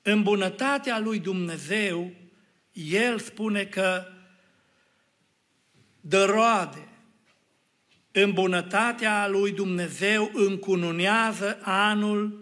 În 0.03 0.23
bunătatea 0.23 0.99
lui 0.99 1.19
Dumnezeu, 1.19 2.13
El 2.73 3.19
spune 3.19 3.65
că 3.65 4.07
dă 6.01 6.25
roade. 6.25 6.89
În 8.13 8.33
bunătatea 8.33 9.29
lui 9.29 9.53
Dumnezeu 9.53 10.31
încununează 10.35 11.59
anul 11.63 12.42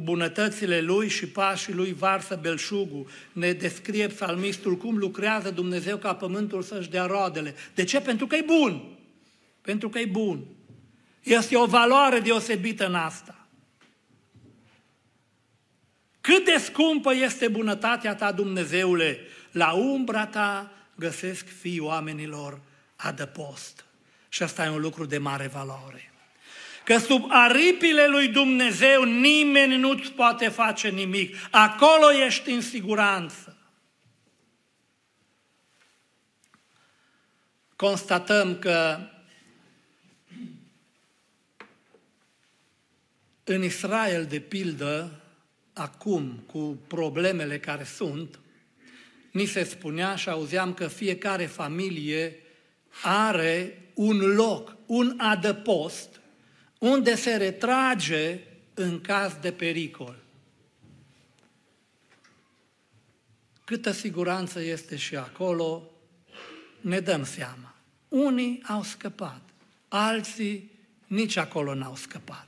cu 0.00 0.06
bunătățile 0.06 0.80
lui 0.80 1.08
și 1.08 1.26
pașii 1.26 1.74
lui 1.74 1.92
varsă 1.92 2.38
belșugul. 2.42 3.06
Ne 3.32 3.52
descrie 3.52 4.06
psalmistul 4.06 4.76
cum 4.76 4.96
lucrează 4.96 5.50
Dumnezeu 5.50 5.96
ca 5.96 6.14
pământul 6.14 6.62
să-și 6.62 6.90
dea 6.90 7.06
roadele. 7.06 7.54
De 7.74 7.84
ce? 7.84 8.00
Pentru 8.00 8.26
că 8.26 8.36
e 8.36 8.42
bun. 8.46 8.82
Pentru 9.60 9.88
că 9.88 9.98
e 9.98 10.06
bun. 10.06 10.44
Este 11.22 11.56
o 11.56 11.66
valoare 11.66 12.20
deosebită 12.20 12.86
în 12.86 12.94
asta. 12.94 13.46
Cât 16.20 16.44
de 16.44 16.56
scumpă 16.64 17.14
este 17.14 17.48
bunătatea 17.48 18.14
ta, 18.14 18.32
Dumnezeule, 18.32 19.18
la 19.52 19.72
umbra 19.72 20.26
ta 20.26 20.72
găsesc 20.94 21.46
fii 21.46 21.80
oamenilor 21.80 22.60
adăpost. 22.96 23.84
Și 24.28 24.42
asta 24.42 24.64
e 24.64 24.68
un 24.68 24.80
lucru 24.80 25.04
de 25.04 25.18
mare 25.18 25.46
valoare. 25.46 26.09
Că 26.90 26.98
sub 26.98 27.24
aripile 27.28 28.06
lui 28.06 28.28
Dumnezeu 28.28 29.02
nimeni 29.02 29.76
nu-ți 29.76 30.10
poate 30.10 30.48
face 30.48 30.88
nimic. 30.88 31.36
Acolo 31.50 32.12
ești 32.26 32.50
în 32.50 32.60
siguranță. 32.60 33.56
Constatăm 37.76 38.58
că 38.58 38.98
în 43.44 43.62
Israel, 43.62 44.24
de 44.24 44.40
pildă, 44.40 45.20
acum, 45.72 46.42
cu 46.46 46.78
problemele 46.86 47.58
care 47.58 47.84
sunt, 47.84 48.38
ni 49.32 49.44
se 49.44 49.64
spunea 49.64 50.16
și 50.16 50.28
auzeam 50.28 50.74
că 50.74 50.86
fiecare 50.86 51.46
familie 51.46 52.36
are 53.02 53.82
un 53.94 54.16
loc, 54.18 54.76
un 54.86 55.14
adăpost, 55.18 56.19
unde 56.80 57.14
se 57.14 57.36
retrage 57.36 58.40
în 58.74 59.00
caz 59.00 59.32
de 59.40 59.52
pericol. 59.52 60.16
Câtă 63.64 63.90
siguranță 63.90 64.60
este 64.60 64.96
și 64.96 65.16
acolo, 65.16 65.90
ne 66.80 67.00
dăm 67.00 67.24
seama. 67.24 67.74
Unii 68.08 68.62
au 68.66 68.82
scăpat, 68.82 69.40
alții 69.88 70.70
nici 71.06 71.36
acolo 71.36 71.74
n-au 71.74 71.96
scăpat. 71.96 72.46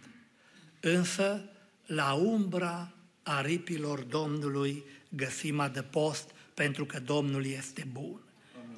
Însă, 0.81 1.45
la 1.87 2.13
umbra 2.13 2.93
aripilor 3.23 4.01
Domnului 4.01 4.85
găsim 5.09 5.61
adăpost 5.61 6.31
pentru 6.55 6.85
că 6.87 7.01
Domnul 7.01 7.47
este 7.47 7.87
bun. 7.93 8.21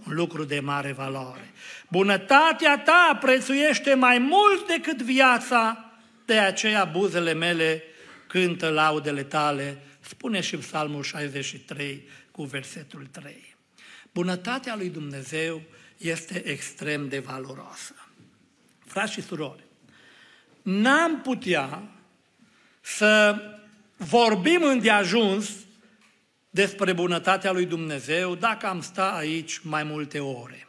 Un 0.07 0.15
lucru 0.15 0.45
de 0.45 0.61
mare 0.61 0.93
valoare. 0.93 1.53
Bunătatea 1.89 2.79
ta 2.79 3.19
prețuiește 3.21 3.95
mai 3.95 4.19
mult 4.19 4.67
decât 4.67 5.03
viața, 5.03 5.91
de 6.25 6.39
aceea 6.39 6.85
buzele 6.85 7.33
mele 7.33 7.83
cântă 8.27 8.69
laudele 8.69 9.23
tale, 9.23 9.83
spune 10.01 10.41
și 10.41 10.57
Psalmul 10.57 11.03
63 11.03 12.09
cu 12.31 12.45
versetul 12.45 13.07
3. 13.11 13.57
Bunătatea 14.13 14.77
lui 14.77 14.89
Dumnezeu 14.89 15.63
este 15.97 16.49
extrem 16.49 17.09
de 17.09 17.19
valoroasă. 17.19 17.95
Frați 18.87 19.13
și 19.13 19.23
surori, 19.23 19.65
n-am 20.63 21.21
putea 21.21 21.83
să 22.81 23.37
vorbim 23.97 24.63
îndeajuns 24.63 25.51
despre 26.55 26.93
bunătatea 26.93 27.53
lui 27.53 27.67
Dumnezeu 27.67 28.35
dacă 28.35 28.67
am 28.67 28.81
sta 28.81 29.13
aici 29.13 29.59
mai 29.59 29.83
multe 29.83 30.21
ore. 30.21 30.69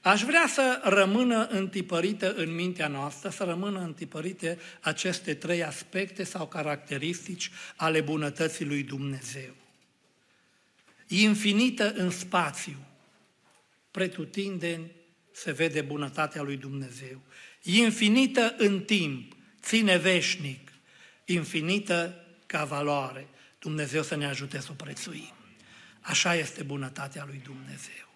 Aș 0.00 0.22
vrea 0.22 0.46
să 0.46 0.80
rămână 0.84 1.46
întipărită 1.46 2.34
în 2.34 2.54
mintea 2.54 2.88
noastră, 2.88 3.28
să 3.28 3.44
rămână 3.44 3.80
întipărite 3.80 4.58
aceste 4.80 5.34
trei 5.34 5.64
aspecte 5.64 6.24
sau 6.24 6.46
caracteristici 6.46 7.50
ale 7.76 8.00
bunătății 8.00 8.64
lui 8.64 8.82
Dumnezeu. 8.82 9.54
Infinită 11.06 11.92
în 11.92 12.10
spațiu, 12.10 12.76
pretutindeni 13.90 14.90
se 15.32 15.52
vede 15.52 15.80
bunătatea 15.80 16.42
lui 16.42 16.56
Dumnezeu. 16.56 17.20
Infinită 17.62 18.54
în 18.58 18.80
timp, 18.80 19.32
ține 19.62 19.96
veșnic, 19.96 20.72
infinită 21.24 22.24
ca 22.46 22.64
valoare. 22.64 23.28
Dumnezeu 23.58 24.02
să 24.02 24.16
ne 24.16 24.26
ajute 24.26 24.60
să 24.60 24.68
o 24.70 24.74
prețuim. 24.74 25.32
Așa 26.00 26.34
este 26.34 26.62
bunătatea 26.62 27.24
lui 27.24 27.40
Dumnezeu. 27.44 28.08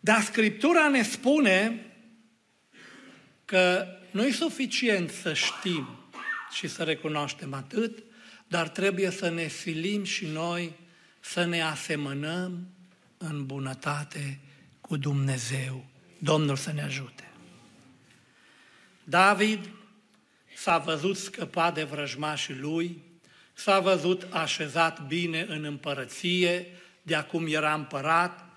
Dar 0.00 0.22
Scriptura 0.22 0.88
ne 0.88 1.02
spune 1.02 1.84
că 3.44 3.86
nu 4.10 4.26
e 4.26 4.32
suficient 4.32 5.10
să 5.10 5.34
știm 5.34 5.88
și 6.50 6.68
să 6.68 6.82
recunoaștem 6.82 7.54
atât, 7.54 8.02
dar 8.48 8.68
trebuie 8.68 9.10
să 9.10 9.28
ne 9.28 9.48
silim 9.48 10.04
și 10.04 10.26
noi 10.26 10.72
să 11.20 11.44
ne 11.44 11.62
asemănăm 11.62 12.68
în 13.18 13.46
bunătate 13.46 14.38
cu 14.80 14.96
Dumnezeu. 14.96 15.86
Domnul 16.18 16.56
să 16.56 16.72
ne 16.72 16.82
ajute. 16.82 17.30
David 19.04 19.70
s-a 20.60 20.78
văzut 20.78 21.16
scăpat 21.16 21.74
de 21.74 21.82
vrăjmașii 21.82 22.54
lui, 22.54 23.02
s-a 23.52 23.80
văzut 23.80 24.26
așezat 24.30 25.06
bine 25.06 25.40
în 25.48 25.64
împărăție, 25.64 26.66
de 27.02 27.14
acum 27.14 27.46
era 27.46 27.74
împărat 27.74 28.48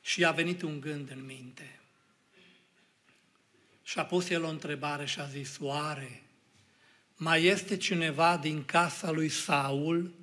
și 0.00 0.24
a 0.24 0.30
venit 0.30 0.62
un 0.62 0.80
gând 0.80 1.10
în 1.10 1.24
minte. 1.24 1.80
Și 3.82 3.98
a 3.98 4.04
pus 4.04 4.28
el 4.28 4.42
o 4.44 4.48
întrebare 4.48 5.04
și 5.04 5.20
a 5.20 5.24
zis, 5.24 5.56
oare 5.60 6.22
mai 7.16 7.44
este 7.44 7.76
cineva 7.76 8.36
din 8.36 8.64
casa 8.64 9.10
lui 9.10 9.28
Saul 9.28 10.14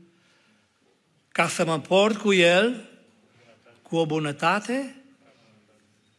ca 1.32 1.48
să 1.48 1.66
mă 1.66 1.80
port 1.80 2.18
cu 2.18 2.34
el 2.34 2.90
cu 3.82 3.96
o 3.96 4.06
bunătate 4.06 4.96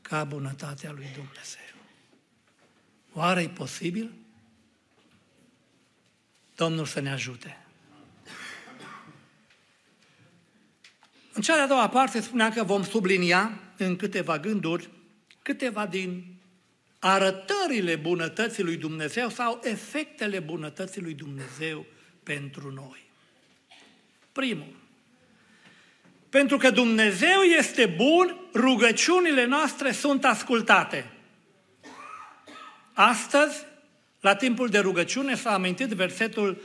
ca 0.03 0.25
bunătatea 0.25 0.93
lui 0.93 1.09
Dumnezeu? 1.15 1.75
Oare 3.13 3.43
e 3.43 3.49
posibil? 3.49 4.20
Domnul 6.61 6.87
să 6.87 7.01
ne 7.01 7.11
ajute. 7.11 7.59
În 11.33 11.43
cea 11.43 11.55
de-a 11.55 11.67
doua 11.67 11.89
parte 11.89 12.21
spunea 12.21 12.51
că 12.51 12.63
vom 12.63 12.85
sublinia 12.85 13.61
în 13.77 13.97
câteva 13.97 14.39
gânduri 14.39 14.89
câteva 15.43 15.87
din 15.87 16.25
arătările 16.99 17.97
bunătății 17.97 18.63
lui 18.63 18.77
Dumnezeu 18.77 19.29
sau 19.29 19.61
efectele 19.63 20.39
bunătății 20.39 21.03
lui 21.03 21.15
Dumnezeu 21.15 21.87
pentru 22.23 22.73
noi. 22.73 23.11
Primul, 24.33 24.77
pentru 26.29 26.57
că 26.57 26.71
Dumnezeu 26.71 27.41
este 27.41 27.87
bun, 27.87 28.37
rugăciunile 28.55 29.45
noastre 29.45 29.93
sunt 29.93 30.25
ascultate. 30.25 31.11
Astăzi, 32.93 33.65
la 34.21 34.35
timpul 34.35 34.69
de 34.69 34.79
rugăciune, 34.79 35.35
s-a 35.35 35.51
amintit 35.51 35.89
versetul 35.89 36.63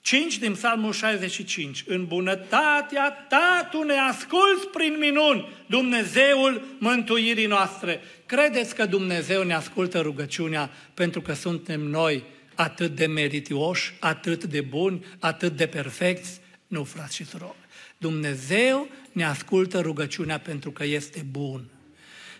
5 0.00 0.38
din 0.38 0.52
Psalmul 0.52 0.92
65. 0.92 1.84
În 1.86 2.06
bunătatea 2.06 3.10
ta 3.28 3.68
tu 3.70 3.82
ne 3.82 3.94
asculți 3.94 4.66
prin 4.72 4.96
minuni, 4.98 5.48
Dumnezeul 5.66 6.64
mântuirii 6.78 7.46
noastre. 7.46 8.00
Credeți 8.26 8.74
că 8.74 8.86
Dumnezeu 8.86 9.42
ne 9.42 9.54
ascultă 9.54 10.00
rugăciunea 10.00 10.70
pentru 10.94 11.20
că 11.20 11.32
suntem 11.32 11.80
noi 11.80 12.24
atât 12.54 12.94
de 12.94 13.06
meritioși, 13.06 13.94
atât 14.00 14.44
de 14.44 14.60
buni, 14.60 15.04
atât 15.18 15.56
de 15.56 15.66
perfecți? 15.66 16.40
Nu, 16.66 16.84
frați 16.84 17.14
și 17.14 17.24
surori. 17.24 17.56
Dumnezeu 17.98 18.88
ne 19.12 19.24
ascultă 19.24 19.80
rugăciunea 19.80 20.38
pentru 20.38 20.70
că 20.70 20.84
este 20.84 21.26
bun 21.30 21.73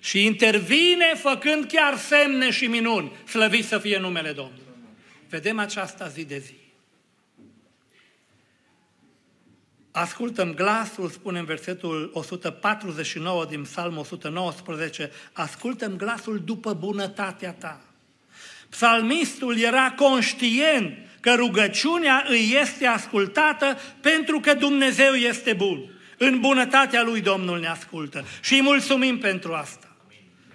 și 0.05 0.25
intervine 0.25 1.14
făcând 1.14 1.64
chiar 1.64 1.99
semne 1.99 2.51
și 2.51 2.67
minuni. 2.67 3.12
Slăvit 3.29 3.64
să 3.64 3.79
fie 3.79 3.99
numele 3.99 4.33
Domnului. 4.33 4.62
Vedem 5.29 5.59
aceasta 5.59 6.09
zi 6.09 6.25
de 6.25 6.38
zi. 6.38 6.55
Ascultăm 9.90 10.55
glasul, 10.55 11.09
spune 11.11 11.38
în 11.38 11.45
versetul 11.45 12.11
149 12.14 13.45
din 13.45 13.62
Psalm 13.62 13.97
119, 13.99 15.11
ascultăm 15.33 15.97
glasul 15.97 16.43
după 16.45 16.73
bunătatea 16.73 17.53
ta. 17.53 17.85
Psalmistul 18.69 19.59
era 19.59 19.93
conștient 19.93 20.99
că 21.21 21.35
rugăciunea 21.35 22.25
îi 22.29 22.57
este 22.61 22.87
ascultată 22.87 23.79
pentru 24.01 24.40
că 24.40 24.55
Dumnezeu 24.55 25.12
este 25.12 25.53
bun. 25.53 25.90
În 26.19 26.40
bunătatea 26.40 27.03
lui 27.03 27.21
Domnul 27.21 27.61
ne 27.61 27.69
ascultă 27.69 28.25
și 28.40 28.55
îi 28.55 28.62
mulțumim 28.62 29.19
pentru 29.19 29.53
asta. 29.53 29.93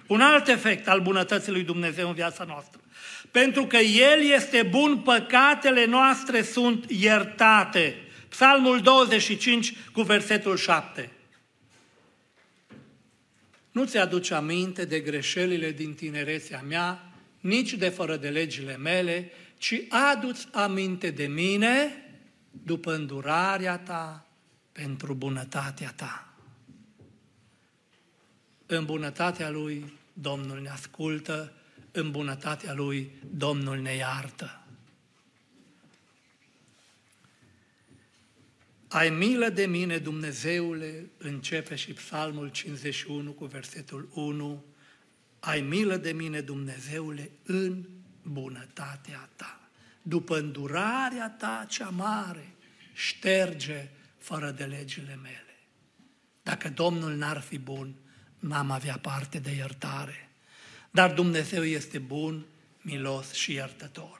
Un 0.09 0.21
alt 0.21 0.47
efect 0.47 0.87
al 0.87 1.01
bunătății 1.01 1.51
lui 1.51 1.63
Dumnezeu 1.63 2.07
în 2.07 2.13
viața 2.13 2.43
noastră. 2.43 2.79
Pentru 3.31 3.65
că 3.65 3.77
El 3.77 4.21
este 4.21 4.63
bun, 4.63 4.97
păcatele 4.97 5.85
noastre 5.85 6.41
sunt 6.41 6.85
iertate. 6.87 7.95
Psalmul 8.29 8.81
25 8.81 9.73
cu 9.91 10.01
versetul 10.01 10.57
7. 10.57 11.11
Nu 13.71 13.85
ți-aduce 13.85 14.33
aminte 14.33 14.85
de 14.85 14.99
greșelile 14.99 15.71
din 15.71 15.93
tinerețea 15.93 16.63
mea, 16.67 17.11
nici 17.39 17.73
de 17.73 17.89
fără 17.89 18.17
de 18.17 18.29
legile 18.29 18.77
mele, 18.77 19.31
ci 19.57 19.81
adu-ți 19.89 20.47
aminte 20.51 21.09
de 21.09 21.25
mine 21.25 22.03
după 22.51 22.93
îndurarea 22.93 23.77
ta 23.77 24.27
pentru 24.71 25.13
bunătatea 25.13 25.93
ta. 25.95 26.28
În 28.71 28.85
bunătatea 28.85 29.49
Lui 29.49 29.93
Domnul 30.13 30.61
ne 30.61 30.69
ascultă, 30.69 31.53
în 31.91 32.11
bunătatea 32.11 32.73
Lui 32.73 33.11
Domnul 33.31 33.77
ne 33.77 33.95
iartă. 33.95 34.63
Ai 38.87 39.09
milă 39.09 39.49
de 39.49 39.65
mine, 39.65 39.97
Dumnezeule, 39.97 41.09
începe 41.17 41.75
și 41.75 41.93
psalmul 41.93 42.49
51 42.49 43.31
cu 43.31 43.45
versetul 43.45 44.09
1, 44.13 44.65
ai 45.39 45.61
milă 45.61 45.97
de 45.97 46.11
mine, 46.11 46.41
Dumnezeule, 46.41 47.31
în 47.43 47.85
bunătatea 48.21 49.29
ta. 49.35 49.69
După 50.01 50.37
îndurarea 50.37 51.29
ta 51.29 51.65
cea 51.69 51.89
mare, 51.89 52.55
șterge 52.93 53.89
fără 54.17 54.51
de 54.51 54.63
legile 54.63 55.19
mele. 55.21 55.57
Dacă 56.43 56.69
Domnul 56.69 57.15
n-ar 57.15 57.39
fi 57.39 57.57
bun, 57.57 57.95
n-am 58.39 58.71
avea 58.71 58.99
parte 59.01 59.39
de 59.39 59.51
iertare. 59.57 60.29
Dar 60.91 61.11
Dumnezeu 61.11 61.63
este 61.63 61.97
bun, 61.97 62.45
milos 62.81 63.33
și 63.33 63.53
iertător. 63.53 64.19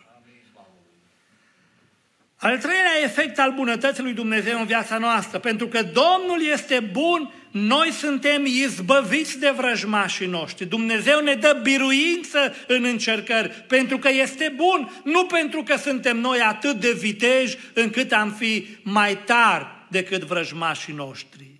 Al 2.42 2.58
treilea 2.58 3.04
efect 3.04 3.40
al 3.40 3.54
bunătății 3.54 4.04
lui 4.04 4.14
Dumnezeu 4.14 4.60
în 4.60 4.66
viața 4.66 4.98
noastră, 4.98 5.40
pentru 5.40 5.68
că 5.68 5.82
Domnul 5.84 6.44
este 6.52 6.80
bun, 6.92 7.34
noi 7.52 7.92
suntem 7.92 8.46
izbăviți 8.46 9.40
de 9.40 9.54
vrăjmașii 9.56 10.28
noștri. 10.28 10.66
Dumnezeu 10.66 11.20
ne 11.20 11.34
dă 11.34 11.60
biruință 11.64 12.56
în 12.68 12.84
încercări, 12.84 13.50
pentru 13.50 13.98
că 13.98 14.10
este 14.10 14.54
bun, 14.56 15.02
nu 15.04 15.26
pentru 15.26 15.64
că 15.64 15.78
suntem 15.78 16.18
noi 16.18 16.40
atât 16.40 16.80
de 16.80 16.92
viteji 16.92 17.58
încât 17.74 18.12
am 18.12 18.32
fi 18.32 18.68
mai 18.84 19.18
tari 19.18 19.66
decât 19.88 20.24
vrăjmașii 20.24 20.94
noștri. 20.94 21.59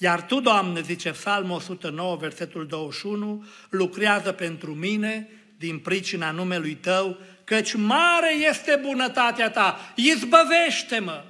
Iar 0.00 0.22
Tu, 0.22 0.40
Doamne, 0.40 0.80
zice 0.80 1.10
Psalmul 1.10 1.56
109, 1.56 2.16
versetul 2.16 2.66
21, 2.66 3.44
lucrează 3.70 4.32
pentru 4.32 4.74
mine 4.74 5.28
din 5.56 5.78
pricina 5.78 6.30
numelui 6.30 6.74
Tău, 6.74 7.18
căci 7.44 7.74
mare 7.74 8.34
este 8.48 8.80
bunătatea 8.82 9.50
Ta, 9.50 9.92
izbăvește-mă! 9.96 11.24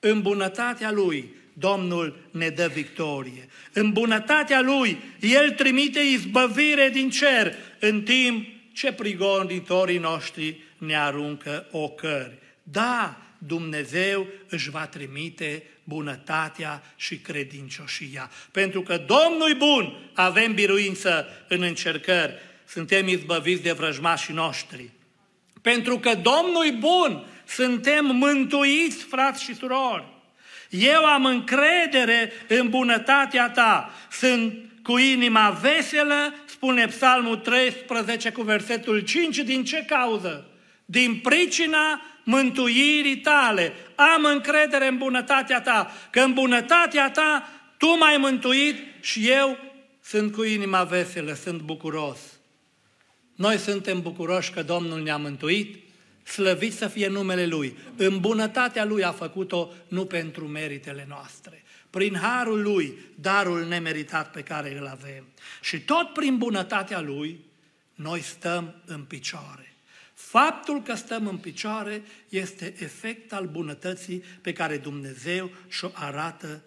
În 0.00 0.22
bunătatea 0.22 0.90
Lui, 0.90 1.34
Domnul 1.52 2.28
ne 2.30 2.48
dă 2.48 2.70
victorie. 2.74 3.48
În 3.72 3.92
bunătatea 3.92 4.60
Lui, 4.60 4.98
El 5.20 5.50
trimite 5.50 6.00
izbăvire 6.00 6.90
din 6.92 7.10
cer, 7.10 7.54
în 7.80 8.02
timp 8.02 8.46
ce 8.72 8.92
prigonitorii 8.92 9.98
noștri 9.98 10.62
ne 10.78 10.96
aruncă 10.96 11.66
ocări. 11.70 12.38
Da, 12.62 13.20
Dumnezeu 13.38 14.26
își 14.48 14.70
va 14.70 14.86
trimite 14.86 15.62
bunătatea 15.88 16.82
și 16.96 17.18
credincioșia. 17.18 18.30
Pentru 18.50 18.82
că 18.82 18.96
Domnul 18.96 19.54
bun, 19.56 20.10
avem 20.14 20.54
biruință 20.54 21.26
în 21.48 21.62
încercări, 21.62 22.32
suntem 22.64 23.08
izbăviți 23.08 23.62
de 23.62 23.72
vrăjmașii 23.72 24.34
noștri. 24.34 24.90
Pentru 25.62 25.98
că 25.98 26.14
Domnul 26.14 26.76
bun, 26.78 27.24
suntem 27.44 28.06
mântuiți, 28.06 29.04
frați 29.04 29.42
și 29.42 29.54
surori. 29.54 30.04
Eu 30.70 31.04
am 31.04 31.24
încredere 31.24 32.32
în 32.48 32.68
bunătatea 32.68 33.50
ta, 33.50 33.90
sunt 34.10 34.54
cu 34.82 34.98
inima 34.98 35.50
veselă, 35.50 36.34
spune 36.44 36.86
Psalmul 36.86 37.36
13 37.36 38.30
cu 38.30 38.42
versetul 38.42 39.00
5, 39.00 39.38
din 39.38 39.64
ce 39.64 39.84
cauză? 39.88 40.50
Din 40.84 41.20
pricina 41.22 42.00
mântuirii 42.26 43.16
tale. 43.16 43.72
Am 43.94 44.24
încredere 44.24 44.86
în 44.86 44.98
bunătatea 44.98 45.60
ta, 45.60 45.92
că 46.10 46.20
în 46.20 46.32
bunătatea 46.32 47.10
ta 47.10 47.48
tu 47.76 47.86
m-ai 47.86 48.16
mântuit 48.16 48.76
și 49.00 49.30
eu 49.30 49.58
sunt 50.02 50.32
cu 50.32 50.42
inima 50.42 50.84
veselă, 50.84 51.32
sunt 51.32 51.60
bucuros. 51.60 52.18
Noi 53.34 53.58
suntem 53.58 54.00
bucuroși 54.00 54.50
că 54.50 54.62
Domnul 54.62 55.02
ne-a 55.02 55.16
mântuit, 55.16 55.84
slăvit 56.22 56.74
să 56.74 56.88
fie 56.88 57.08
numele 57.08 57.46
Lui. 57.46 57.76
În 57.96 58.20
bunătatea 58.20 58.84
Lui 58.84 59.04
a 59.04 59.12
făcut-o 59.12 59.72
nu 59.88 60.06
pentru 60.06 60.46
meritele 60.46 61.04
noastre. 61.08 61.62
Prin 61.90 62.16
harul 62.16 62.62
Lui, 62.62 62.98
darul 63.14 63.64
nemeritat 63.64 64.30
pe 64.30 64.42
care 64.42 64.78
îl 64.78 64.86
avem. 64.86 65.24
Și 65.60 65.80
tot 65.80 66.12
prin 66.12 66.38
bunătatea 66.38 67.00
Lui, 67.00 67.40
noi 67.94 68.20
stăm 68.20 68.74
în 68.86 69.02
picioare. 69.02 69.65
Faptul 70.28 70.82
că 70.82 70.94
stăm 70.94 71.26
în 71.26 71.36
picioare 71.36 72.02
este 72.28 72.74
efect 72.78 73.32
al 73.32 73.46
bunătății 73.46 74.22
pe 74.42 74.52
care 74.52 74.76
Dumnezeu 74.76 75.50
și-o 75.68 75.90
arată 75.92 76.62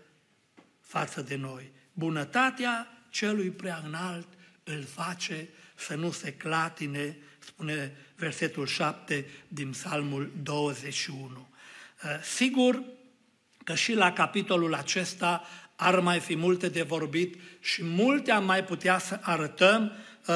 față 0.82 1.22
de 1.22 1.36
noi. 1.36 1.72
Bunătatea 1.93 2.88
celui 3.10 3.50
prea 3.50 3.82
înalt 3.86 4.28
îl 4.63 4.84
face 4.84 5.48
să 5.76 5.95
nu 5.95 6.12
se 6.12 6.34
clatine, 6.34 7.17
spune 7.39 7.95
versetul 8.15 8.65
7 8.65 9.26
din 9.48 9.69
Psalmul 9.69 10.32
21. 10.43 11.48
Uh, 12.04 12.24
sigur 12.24 12.84
că 13.63 13.76
și 13.76 13.93
la 13.93 14.13
capitolul 14.13 14.74
acesta 14.74 15.48
ar 15.76 16.00
mai 16.00 16.19
fi 16.19 16.36
multe 16.36 16.69
de 16.69 16.82
vorbit 16.82 17.39
și 17.60 17.84
multe 17.84 18.32
am 18.32 18.45
mai 18.45 18.63
putea 18.63 18.98
să 18.98 19.19
arătăm 19.22 19.91
uh, 20.28 20.36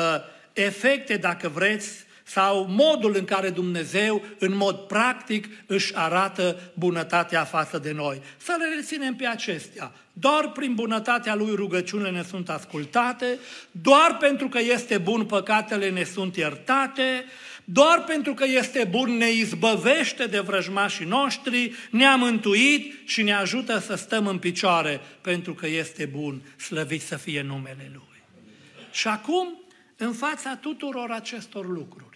efecte, 0.54 1.18
dacă 1.18 1.50
vreți, 1.50 2.06
sau 2.24 2.66
modul 2.70 3.16
în 3.16 3.26
care 3.26 3.50
Dumnezeu, 3.50 4.22
în 4.40 4.56
mod 4.56 4.76
practic, 4.76 5.48
își 5.66 5.96
arată 5.96 6.72
bunătatea 6.74 7.44
față 7.44 7.78
de 7.78 7.92
noi. 7.92 8.22
Să 8.38 8.56
le 8.60 8.76
reținem 8.76 9.16
pe 9.16 9.26
acestea. 9.26 9.92
Doar 10.14 10.52
prin 10.52 10.74
bunătatea 10.74 11.36
Lui 11.36 11.56
rugăciunile 11.56 12.10
ne 12.10 12.24
sunt 12.24 12.50
ascultate, 12.50 13.40
doar 13.72 14.18
pentru 14.20 14.48
că 14.48 14.60
este 14.60 14.98
bun 14.98 15.26
păcatele 15.26 15.90
ne 15.90 16.04
sunt 16.04 16.36
iertate, 16.36 17.26
doar 17.64 18.04
pentru 18.04 18.34
că 18.34 18.46
este 18.48 18.88
bun 18.90 19.18
ne 19.18 19.32
izbăvește 19.32 20.26
de 20.26 20.40
vrăjmașii 20.40 21.06
noștri, 21.06 21.74
ne-a 21.90 22.16
mântuit 22.16 22.94
și 23.06 23.24
ne 23.24 23.34
ajută 23.34 23.80
să 23.80 23.96
stăm 23.96 24.28
în 24.28 24.38
picioare, 24.38 25.02
pentru 25.22 25.54
că 25.54 25.68
este 25.68 26.06
bun, 26.06 26.42
slăvit 26.58 27.02
să 27.02 27.16
fie 27.16 27.42
numele 27.42 27.92
Lui. 27.92 28.24
Și 28.92 29.08
acum, 29.08 29.64
în 29.98 30.14
fața 30.14 30.56
tuturor 30.56 31.12
acestor 31.12 31.68
lucruri, 31.68 32.13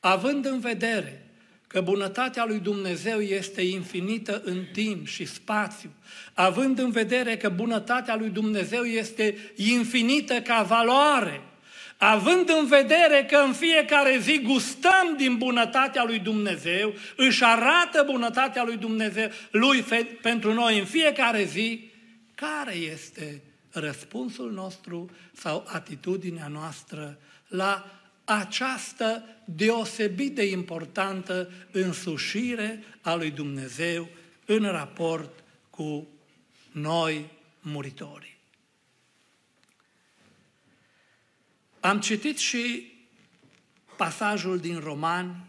Având 0.00 0.46
în 0.46 0.60
vedere 0.60 1.22
că 1.66 1.80
bunătatea 1.80 2.44
lui 2.44 2.58
Dumnezeu 2.58 3.20
este 3.20 3.62
infinită 3.62 4.42
în 4.44 4.64
timp 4.72 5.06
și 5.06 5.24
spațiu, 5.24 5.90
având 6.34 6.78
în 6.78 6.90
vedere 6.90 7.36
că 7.36 7.48
bunătatea 7.48 8.16
lui 8.16 8.28
Dumnezeu 8.28 8.82
este 8.82 9.36
infinită 9.56 10.40
ca 10.40 10.62
valoare, 10.62 11.42
având 11.96 12.48
în 12.48 12.66
vedere 12.66 13.26
că 13.30 13.36
în 13.36 13.52
fiecare 13.52 14.18
zi 14.20 14.40
gustăm 14.42 15.14
din 15.16 15.36
bunătatea 15.36 16.04
lui 16.04 16.18
Dumnezeu, 16.18 16.94
își 17.16 17.44
arată 17.44 18.02
bunătatea 18.06 18.64
lui 18.64 18.76
Dumnezeu 18.76 19.28
lui 19.50 19.84
pentru 20.22 20.52
noi 20.52 20.78
în 20.78 20.84
fiecare 20.84 21.44
zi, 21.44 21.90
care 22.34 22.74
este 22.74 23.42
răspunsul 23.70 24.52
nostru 24.52 25.10
sau 25.32 25.64
atitudinea 25.72 26.48
noastră 26.48 27.18
la 27.48 27.97
această 28.28 29.24
deosebit 29.44 30.34
de 30.34 30.44
importantă 30.44 31.50
însușire 31.70 32.82
a 33.00 33.14
lui 33.14 33.30
Dumnezeu 33.30 34.08
în 34.44 34.62
raport 34.62 35.44
cu 35.70 36.08
noi 36.72 37.30
muritorii. 37.60 38.36
Am 41.80 42.00
citit 42.00 42.38
și 42.38 42.92
pasajul 43.96 44.58
din 44.58 44.78
Roman 44.78 45.46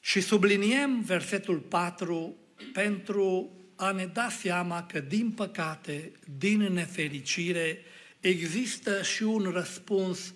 și 0.00 0.20
subliniem 0.20 1.00
versetul 1.00 1.58
4 1.58 2.36
pentru 2.72 3.50
a 3.76 3.90
ne 3.90 4.06
da 4.06 4.28
seama 4.28 4.86
că, 4.86 5.00
din 5.00 5.30
păcate, 5.30 6.12
din 6.38 6.60
nefericire, 6.60 7.78
există 8.20 9.02
și 9.02 9.22
un 9.22 9.50
răspuns 9.50 10.34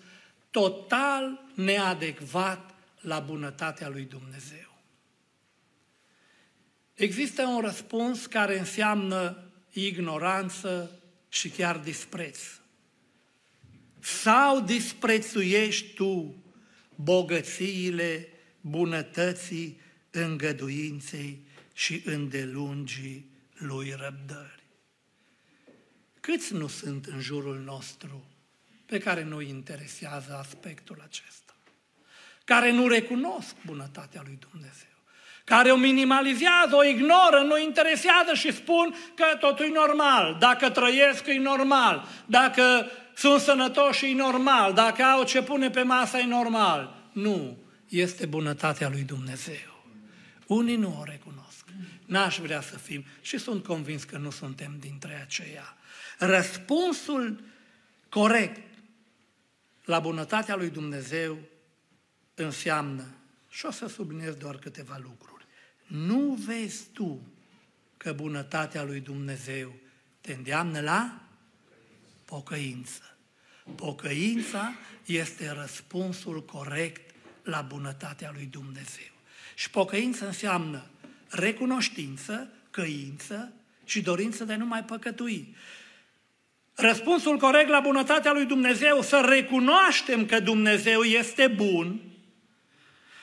total 0.51 1.45
neadecvat 1.55 2.75
la 2.99 3.19
bunătatea 3.19 3.89
lui 3.89 4.03
Dumnezeu. 4.03 4.77
Există 6.93 7.41
un 7.41 7.61
răspuns 7.61 8.25
care 8.25 8.59
înseamnă 8.59 9.37
ignoranță, 9.71 10.97
și 11.33 11.49
chiar 11.49 11.77
dispreț. 11.77 12.39
Sau 13.99 14.61
disprețuiești 14.61 15.93
tu 15.93 16.43
bogățiile, 16.95 18.27
bunătății, 18.61 19.79
îngăduinței 20.11 21.45
și 21.73 22.01
îndelungii 22.05 23.29
lui 23.53 23.95
răbdări. 23.97 24.62
Câți 26.25 26.53
nu 26.53 26.67
sunt 26.67 27.05
în 27.05 27.19
jurul 27.19 27.59
nostru 27.59 28.23
pe 28.85 28.97
care 28.97 29.23
nu 29.23 29.41
interesează 29.41 30.37
aspectul 30.39 31.01
acesta? 31.05 31.55
Care 32.43 32.71
nu 32.71 32.87
recunosc 32.87 33.55
bunătatea 33.65 34.21
lui 34.25 34.37
Dumnezeu? 34.49 34.93
care 35.43 35.71
o 35.71 35.75
minimalizează, 35.75 36.75
o 36.75 36.83
ignoră, 36.83 37.39
nu 37.47 37.59
interesează 37.59 38.33
și 38.33 38.53
spun 38.53 38.95
că 39.15 39.37
totul 39.39 39.65
e 39.65 39.69
normal. 39.69 40.37
Dacă 40.39 40.69
trăiesc, 40.69 41.27
e 41.27 41.37
normal. 41.37 42.07
Dacă 42.25 42.87
sunt 43.15 43.41
sănătoși, 43.41 44.09
e 44.09 44.13
normal. 44.13 44.73
Dacă 44.73 45.03
au 45.03 45.23
ce 45.23 45.41
pune 45.41 45.69
pe 45.69 45.81
masă, 45.81 46.17
e 46.17 46.25
normal. 46.25 46.95
Nu. 47.11 47.57
Este 47.87 48.25
bunătatea 48.25 48.89
lui 48.89 49.01
Dumnezeu. 49.01 49.83
Unii 50.47 50.75
nu 50.75 50.97
o 50.99 51.03
recunosc. 51.03 51.65
N-aș 52.05 52.37
vrea 52.37 52.61
să 52.61 52.77
fim 52.77 53.05
și 53.21 53.37
sunt 53.37 53.63
convins 53.63 54.03
că 54.03 54.17
nu 54.17 54.29
suntem 54.29 54.75
dintre 54.79 55.21
aceia. 55.21 55.75
Răspunsul 56.17 57.43
corect 58.09 58.61
la 59.85 59.99
bunătatea 59.99 60.55
lui 60.55 60.69
Dumnezeu 60.69 61.37
înseamnă, 62.35 63.05
și 63.49 63.65
o 63.65 63.71
să 63.71 63.87
subliniez 63.87 64.33
doar 64.33 64.57
câteva 64.57 64.99
lucruri, 65.01 65.45
nu 65.87 66.33
vezi 66.45 66.83
tu 66.93 67.27
că 67.97 68.13
bunătatea 68.13 68.83
lui 68.83 68.99
Dumnezeu 68.99 69.73
te 70.21 70.33
îndeamnă 70.33 70.79
la 70.79 71.21
pocăință. 72.25 73.17
Pocăința 73.75 74.73
este 75.05 75.51
răspunsul 75.51 76.45
corect 76.45 77.15
la 77.43 77.61
bunătatea 77.61 78.31
lui 78.33 78.45
Dumnezeu. 78.45 79.11
Și 79.55 79.69
pocăință 79.69 80.25
înseamnă 80.25 80.85
recunoștință, 81.29 82.47
căință 82.71 83.53
și 83.83 84.01
dorință 84.01 84.43
de 84.43 84.55
nu 84.55 84.65
mai 84.65 84.83
păcătui. 84.83 85.55
Răspunsul 86.75 87.37
corect 87.37 87.69
la 87.69 87.79
bunătatea 87.79 88.31
lui 88.31 88.45
Dumnezeu, 88.45 89.01
să 89.01 89.25
recunoaștem 89.29 90.25
că 90.25 90.39
Dumnezeu 90.39 91.01
este 91.01 91.47
bun, 91.47 92.01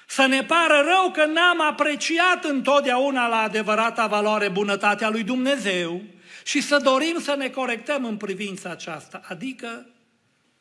să 0.06 0.26
ne 0.26 0.44
pară 0.44 0.84
rău 0.86 1.10
că 1.10 1.24
n-am 1.24 1.60
apreciat 1.60 2.44
întotdeauna 2.44 3.28
la 3.28 3.36
adevărata 3.36 4.06
valoare 4.06 4.48
bunătatea 4.48 5.08
lui 5.08 5.22
Dumnezeu 5.22 6.02
și 6.44 6.60
să 6.60 6.78
dorim 6.78 7.20
să 7.20 7.34
ne 7.34 7.48
corectăm 7.48 8.04
în 8.04 8.16
privința 8.16 8.70
aceasta, 8.70 9.20
adică 9.24 9.86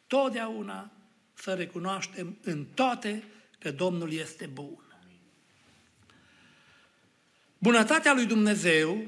totdeauna 0.08 0.91
să 1.34 1.54
recunoaștem 1.54 2.38
în 2.43 2.65
toate 2.73 3.23
că 3.60 3.71
Domnul 3.71 4.13
este 4.13 4.45
bun. 4.45 4.84
Bunătatea 7.58 8.13
lui 8.13 8.25
Dumnezeu 8.25 9.06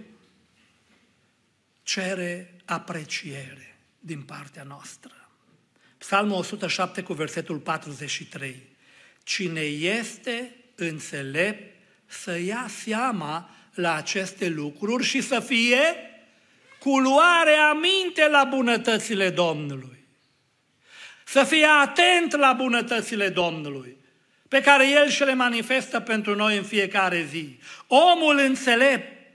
cere 1.83 2.53
apreciere 2.65 3.70
din 4.03 4.21
partea 4.21 4.63
noastră. 4.63 5.29
Psalmul 5.97 6.37
107 6.37 7.01
cu 7.01 7.13
versetul 7.13 7.57
43. 7.57 8.67
Cine 9.23 9.61
este 9.61 10.55
înțelept 10.75 11.75
să 12.05 12.39
ia 12.39 12.65
seama 12.83 13.49
la 13.73 13.95
aceste 13.95 14.47
lucruri 14.49 15.03
și 15.03 15.21
să 15.21 15.39
fie 15.39 15.79
cu 16.79 16.99
luare 16.99 17.53
aminte 17.53 18.27
la 18.27 18.43
bunătățile 18.43 19.29
Domnului. 19.29 20.05
Să 21.25 21.43
fie 21.43 21.65
atent 21.65 22.35
la 22.35 22.53
bunătățile 22.53 23.29
Domnului, 23.29 23.97
pe 24.47 24.61
care 24.61 24.89
El 24.89 25.09
și 25.09 25.23
le 25.23 25.33
manifestă 25.33 25.99
pentru 25.99 26.35
noi 26.35 26.57
în 26.57 26.63
fiecare 26.63 27.27
zi. 27.29 27.59
Omul 27.87 28.37
înțelept 28.37 29.31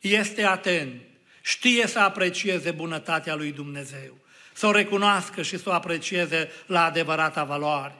este 0.00 0.44
atent, 0.44 1.00
știe 1.42 1.86
să 1.86 1.98
aprecieze 1.98 2.70
bunătatea 2.70 3.34
lui 3.34 3.52
Dumnezeu, 3.52 4.16
să 4.52 4.66
o 4.66 4.70
recunoască 4.70 5.42
și 5.42 5.58
să 5.58 5.68
o 5.68 5.72
aprecieze 5.72 6.50
la 6.66 6.84
adevărata 6.84 7.44
valoare. 7.44 7.94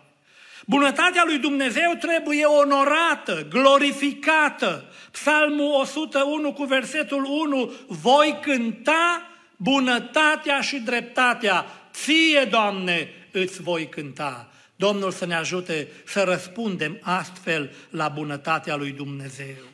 Bunătatea 0.66 1.22
lui 1.26 1.38
Dumnezeu 1.38 1.96
trebuie 2.00 2.44
onorată, 2.44 3.46
glorificată. 3.48 4.85
Psalmul 5.11 5.81
101 5.81 6.53
cu 6.53 6.64
versetul 6.64 7.24
1, 7.24 7.72
voi 7.88 8.38
cânta 8.42 9.31
bunătatea 9.57 10.61
și 10.61 10.76
dreptatea. 10.76 11.66
Ție, 11.92 12.44
Doamne, 12.50 13.09
îți 13.31 13.62
voi 13.62 13.88
cânta. 13.88 14.50
Domnul 14.76 15.11
să 15.11 15.26
ne 15.26 15.35
ajute 15.35 15.88
să 16.05 16.22
răspundem 16.22 16.98
astfel 17.03 17.70
la 17.90 18.09
bunătatea 18.09 18.76
lui 18.76 18.90
Dumnezeu. 18.90 19.70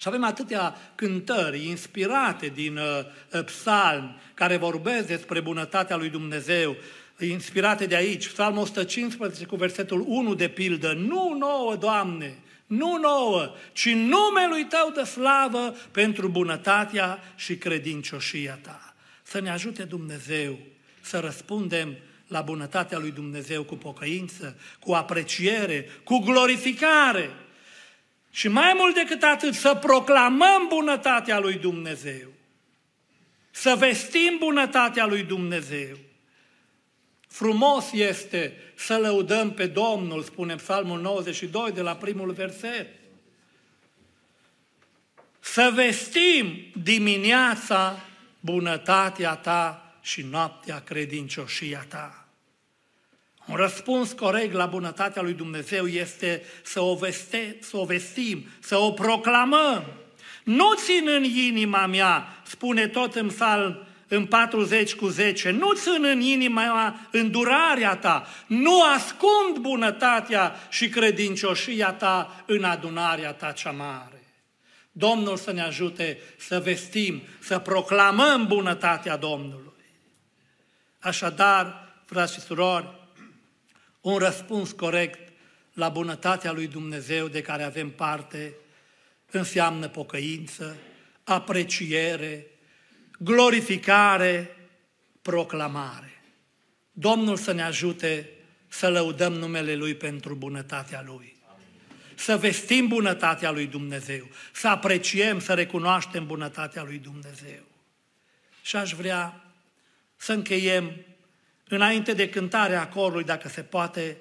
Și 0.00 0.08
avem 0.08 0.24
atâtea 0.24 0.76
cântări 0.94 1.66
inspirate 1.66 2.46
din 2.46 2.76
uh, 2.76 3.44
psalmi 3.44 4.20
care 4.34 4.56
vorbesc 4.56 5.06
despre 5.06 5.40
bunătatea 5.40 5.96
lui 5.96 6.08
Dumnezeu 6.08 6.76
inspirate 7.18 7.86
de 7.86 7.96
aici, 7.96 8.28
Psalmul 8.28 8.62
115 8.62 9.44
cu 9.44 9.56
versetul 9.56 10.04
1 10.06 10.34
de 10.34 10.48
pildă, 10.48 10.92
nu 10.92 11.36
nouă, 11.38 11.76
Doamne, 11.76 12.38
nu 12.66 12.98
nouă, 13.02 13.54
ci 13.72 13.88
numelui 13.88 14.66
Tău 14.68 14.92
de 14.94 15.02
slavă 15.02 15.74
pentru 15.90 16.28
bunătatea 16.28 17.18
și 17.36 17.56
credincioșia 17.56 18.58
Ta. 18.62 18.94
Să 19.22 19.40
ne 19.40 19.50
ajute 19.50 19.82
Dumnezeu 19.82 20.58
să 21.00 21.18
răspundem 21.18 21.96
la 22.26 22.40
bunătatea 22.40 22.98
lui 22.98 23.10
Dumnezeu 23.10 23.62
cu 23.62 23.76
pocăință, 23.76 24.58
cu 24.78 24.92
apreciere, 24.92 25.86
cu 26.04 26.18
glorificare. 26.18 27.30
Și 28.30 28.48
mai 28.48 28.72
mult 28.76 28.94
decât 28.94 29.22
atât, 29.22 29.54
să 29.54 29.74
proclamăm 29.74 30.66
bunătatea 30.68 31.38
lui 31.38 31.54
Dumnezeu. 31.54 32.28
Să 33.50 33.76
vestim 33.78 34.36
bunătatea 34.38 35.06
lui 35.06 35.22
Dumnezeu. 35.22 35.96
Frumos 37.28 37.92
este 37.92 38.56
să 38.74 38.96
lăudăm 38.96 39.52
pe 39.52 39.66
Domnul, 39.66 40.22
spune 40.22 40.54
Psalmul 40.54 41.00
92 41.00 41.72
de 41.72 41.80
la 41.80 41.96
primul 41.96 42.32
verset. 42.32 42.88
Să 45.40 45.70
vestim 45.74 46.58
dimineața 46.82 48.00
bunătatea 48.40 49.34
ta 49.34 49.94
și 50.00 50.22
noaptea 50.22 50.80
credincioșia 50.80 51.84
ta. 51.88 52.19
Un 53.50 53.56
răspuns 53.56 54.12
corect 54.12 54.52
la 54.52 54.66
bunătatea 54.66 55.22
lui 55.22 55.32
Dumnezeu 55.32 55.86
este 55.86 56.42
să 56.62 56.80
o, 56.80 56.94
veste, 56.94 57.56
să 57.60 57.76
o 57.76 57.84
vestim, 57.84 58.46
să 58.60 58.76
o 58.76 58.92
proclamăm. 58.92 59.84
Nu 60.44 60.74
țin 60.74 61.08
în 61.08 61.24
inima 61.24 61.86
mea, 61.86 62.40
spune 62.42 62.86
tot 62.86 63.14
în 63.14 63.26
psalm 63.26 63.86
în 64.08 64.26
40 64.26 64.94
cu 64.94 65.06
10, 65.08 65.50
nu 65.50 65.72
țin 65.72 66.04
în 66.04 66.20
inima 66.20 67.08
îndurarea 67.10 67.96
ta, 67.96 68.26
nu 68.46 68.82
ascund 68.82 69.56
bunătatea 69.60 70.54
și 70.68 70.88
credincioșia 70.88 71.92
ta 71.92 72.42
în 72.46 72.64
adunarea 72.64 73.32
ta 73.32 73.52
cea 73.52 73.70
mare. 73.70 74.24
Domnul 74.92 75.36
să 75.36 75.52
ne 75.52 75.62
ajute 75.62 76.18
să 76.38 76.60
vestim, 76.60 77.22
să 77.38 77.58
proclamăm 77.58 78.46
bunătatea 78.46 79.16
Domnului. 79.16 79.84
Așadar, 80.98 81.92
frați 82.06 82.32
și 82.32 82.40
surori, 82.40 82.99
un 84.00 84.16
răspuns 84.16 84.72
corect 84.72 85.32
la 85.72 85.88
bunătatea 85.88 86.52
lui 86.52 86.66
Dumnezeu 86.66 87.28
de 87.28 87.42
care 87.42 87.62
avem 87.62 87.90
parte 87.90 88.54
înseamnă 89.30 89.88
pocăință, 89.88 90.76
apreciere, 91.24 92.46
glorificare, 93.18 94.56
proclamare. 95.22 96.22
Domnul 96.92 97.36
să 97.36 97.52
ne 97.52 97.62
ajute 97.62 98.30
să 98.68 98.88
lăudăm 98.88 99.32
numele 99.32 99.74
Lui 99.74 99.94
pentru 99.94 100.34
bunătatea 100.34 101.02
Lui. 101.06 101.36
Să 102.14 102.36
vestim 102.36 102.88
bunătatea 102.88 103.50
Lui 103.50 103.66
Dumnezeu, 103.66 104.28
să 104.52 104.68
apreciem, 104.68 105.40
să 105.40 105.54
recunoaștem 105.54 106.26
bunătatea 106.26 106.82
Lui 106.82 106.98
Dumnezeu. 106.98 107.62
Și 108.62 108.76
aș 108.76 108.92
vrea 108.92 109.44
să 110.16 110.32
încheiem, 110.32 111.04
înainte 111.70 112.12
de 112.12 112.28
cântarea 112.28 112.80
acorului, 112.80 113.24
dacă 113.24 113.48
se 113.48 113.62
poate, 113.62 114.16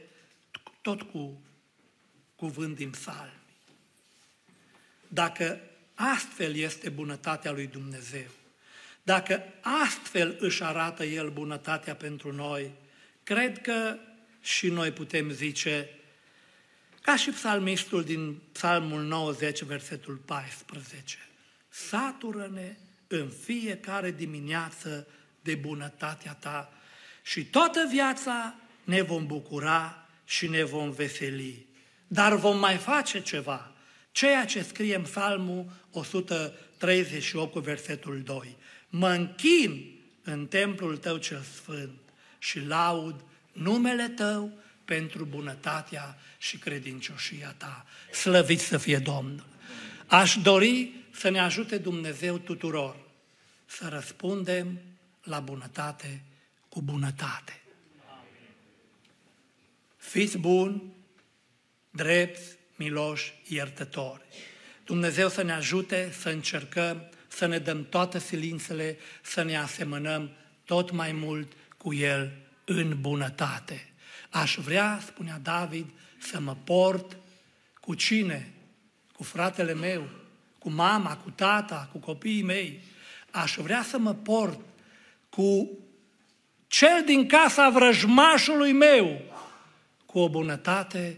tot 0.81 1.01
cu 1.01 1.41
cuvânt 2.35 2.75
din 2.75 2.89
psalmi. 2.89 3.39
Dacă 5.07 5.59
astfel 5.93 6.55
este 6.55 6.89
bunătatea 6.89 7.51
lui 7.51 7.67
Dumnezeu, 7.67 8.27
dacă 9.03 9.43
astfel 9.85 10.37
își 10.39 10.63
arată 10.63 11.03
El 11.03 11.29
bunătatea 11.29 11.95
pentru 11.95 12.33
noi, 12.33 12.71
cred 13.23 13.61
că 13.61 13.97
și 14.41 14.69
noi 14.69 14.91
putem 14.91 15.29
zice, 15.29 15.89
ca 17.01 17.15
și 17.15 17.29
psalmistul 17.29 18.03
din 18.03 18.39
psalmul 18.51 19.01
90, 19.01 19.63
versetul 19.63 20.15
14, 20.15 21.17
satură-ne 21.69 22.77
în 23.07 23.29
fiecare 23.43 24.11
dimineață 24.11 25.07
de 25.41 25.55
bunătatea 25.55 26.33
ta 26.33 26.73
și 27.29 27.45
toată 27.45 27.87
viața 27.91 28.55
ne 28.83 29.01
vom 29.01 29.25
bucura 29.25 30.07
și 30.25 30.47
ne 30.47 30.63
vom 30.63 30.91
veseli. 30.91 31.65
Dar 32.07 32.35
vom 32.35 32.59
mai 32.59 32.75
face 32.75 33.21
ceva, 33.21 33.71
ceea 34.11 34.45
ce 34.45 34.61
scrie 34.61 34.95
în 34.95 35.01
Psalmul 35.01 35.71
138 35.91 37.51
cu 37.51 37.59
versetul 37.59 38.21
2. 38.21 38.55
Mă 38.89 39.09
închin 39.09 39.99
în 40.23 40.45
templul 40.45 40.97
tău 40.97 41.17
cel 41.17 41.41
sfânt 41.41 41.99
și 42.37 42.59
laud 42.59 43.23
numele 43.51 44.07
tău 44.07 44.51
pentru 44.85 45.25
bunătatea 45.25 46.17
și 46.37 46.57
credincioșia 46.57 47.55
ta. 47.57 47.85
Slăvit 48.11 48.59
să 48.59 48.77
fie 48.77 48.97
Domnul! 48.97 49.45
Aș 50.07 50.35
dori 50.35 50.91
să 51.11 51.29
ne 51.29 51.39
ajute 51.39 51.77
Dumnezeu 51.77 52.37
tuturor 52.37 52.95
să 53.65 53.87
răspundem 53.87 54.79
la 55.23 55.39
bunătate 55.39 56.23
cu 56.69 56.81
bunătate. 56.81 57.61
Fiți 59.97 60.37
buni, 60.37 60.83
drepți, 61.89 62.57
miloși, 62.75 63.33
iertători. 63.47 64.21
Dumnezeu 64.85 65.29
să 65.29 65.41
ne 65.41 65.51
ajute 65.51 66.11
să 66.11 66.29
încercăm 66.29 67.09
să 67.27 67.45
ne 67.45 67.57
dăm 67.57 67.85
toate 67.85 68.19
silințele, 68.19 68.97
să 69.21 69.43
ne 69.43 69.57
asemănăm 69.57 70.31
tot 70.63 70.91
mai 70.91 71.11
mult 71.11 71.51
cu 71.77 71.93
El 71.93 72.31
în 72.65 73.01
bunătate. 73.01 73.93
Aș 74.29 74.55
vrea, 74.55 74.99
spunea 75.05 75.39
David, 75.43 75.89
să 76.17 76.39
mă 76.39 76.55
port 76.63 77.17
cu 77.79 77.93
cine? 77.93 78.53
Cu 79.13 79.23
fratele 79.23 79.73
meu, 79.73 80.09
cu 80.57 80.69
mama, 80.69 81.17
cu 81.17 81.29
tata, 81.29 81.89
cu 81.91 81.97
copiii 81.97 82.43
mei. 82.43 82.81
Aș 83.31 83.55
vrea 83.55 83.83
să 83.83 83.97
mă 83.97 84.13
port 84.13 84.59
cu 85.29 85.77
cel 86.69 87.03
din 87.05 87.27
casa 87.27 87.69
vrăjmașului 87.69 88.71
meu, 88.71 89.21
cu 90.05 90.19
o 90.19 90.29
bunătate 90.29 91.17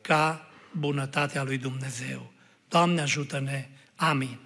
ca 0.00 0.48
bunătatea 0.70 1.42
lui 1.42 1.58
Dumnezeu. 1.58 2.32
Doamne 2.68 3.00
ajută-ne! 3.00 3.68
Amin. 3.96 4.38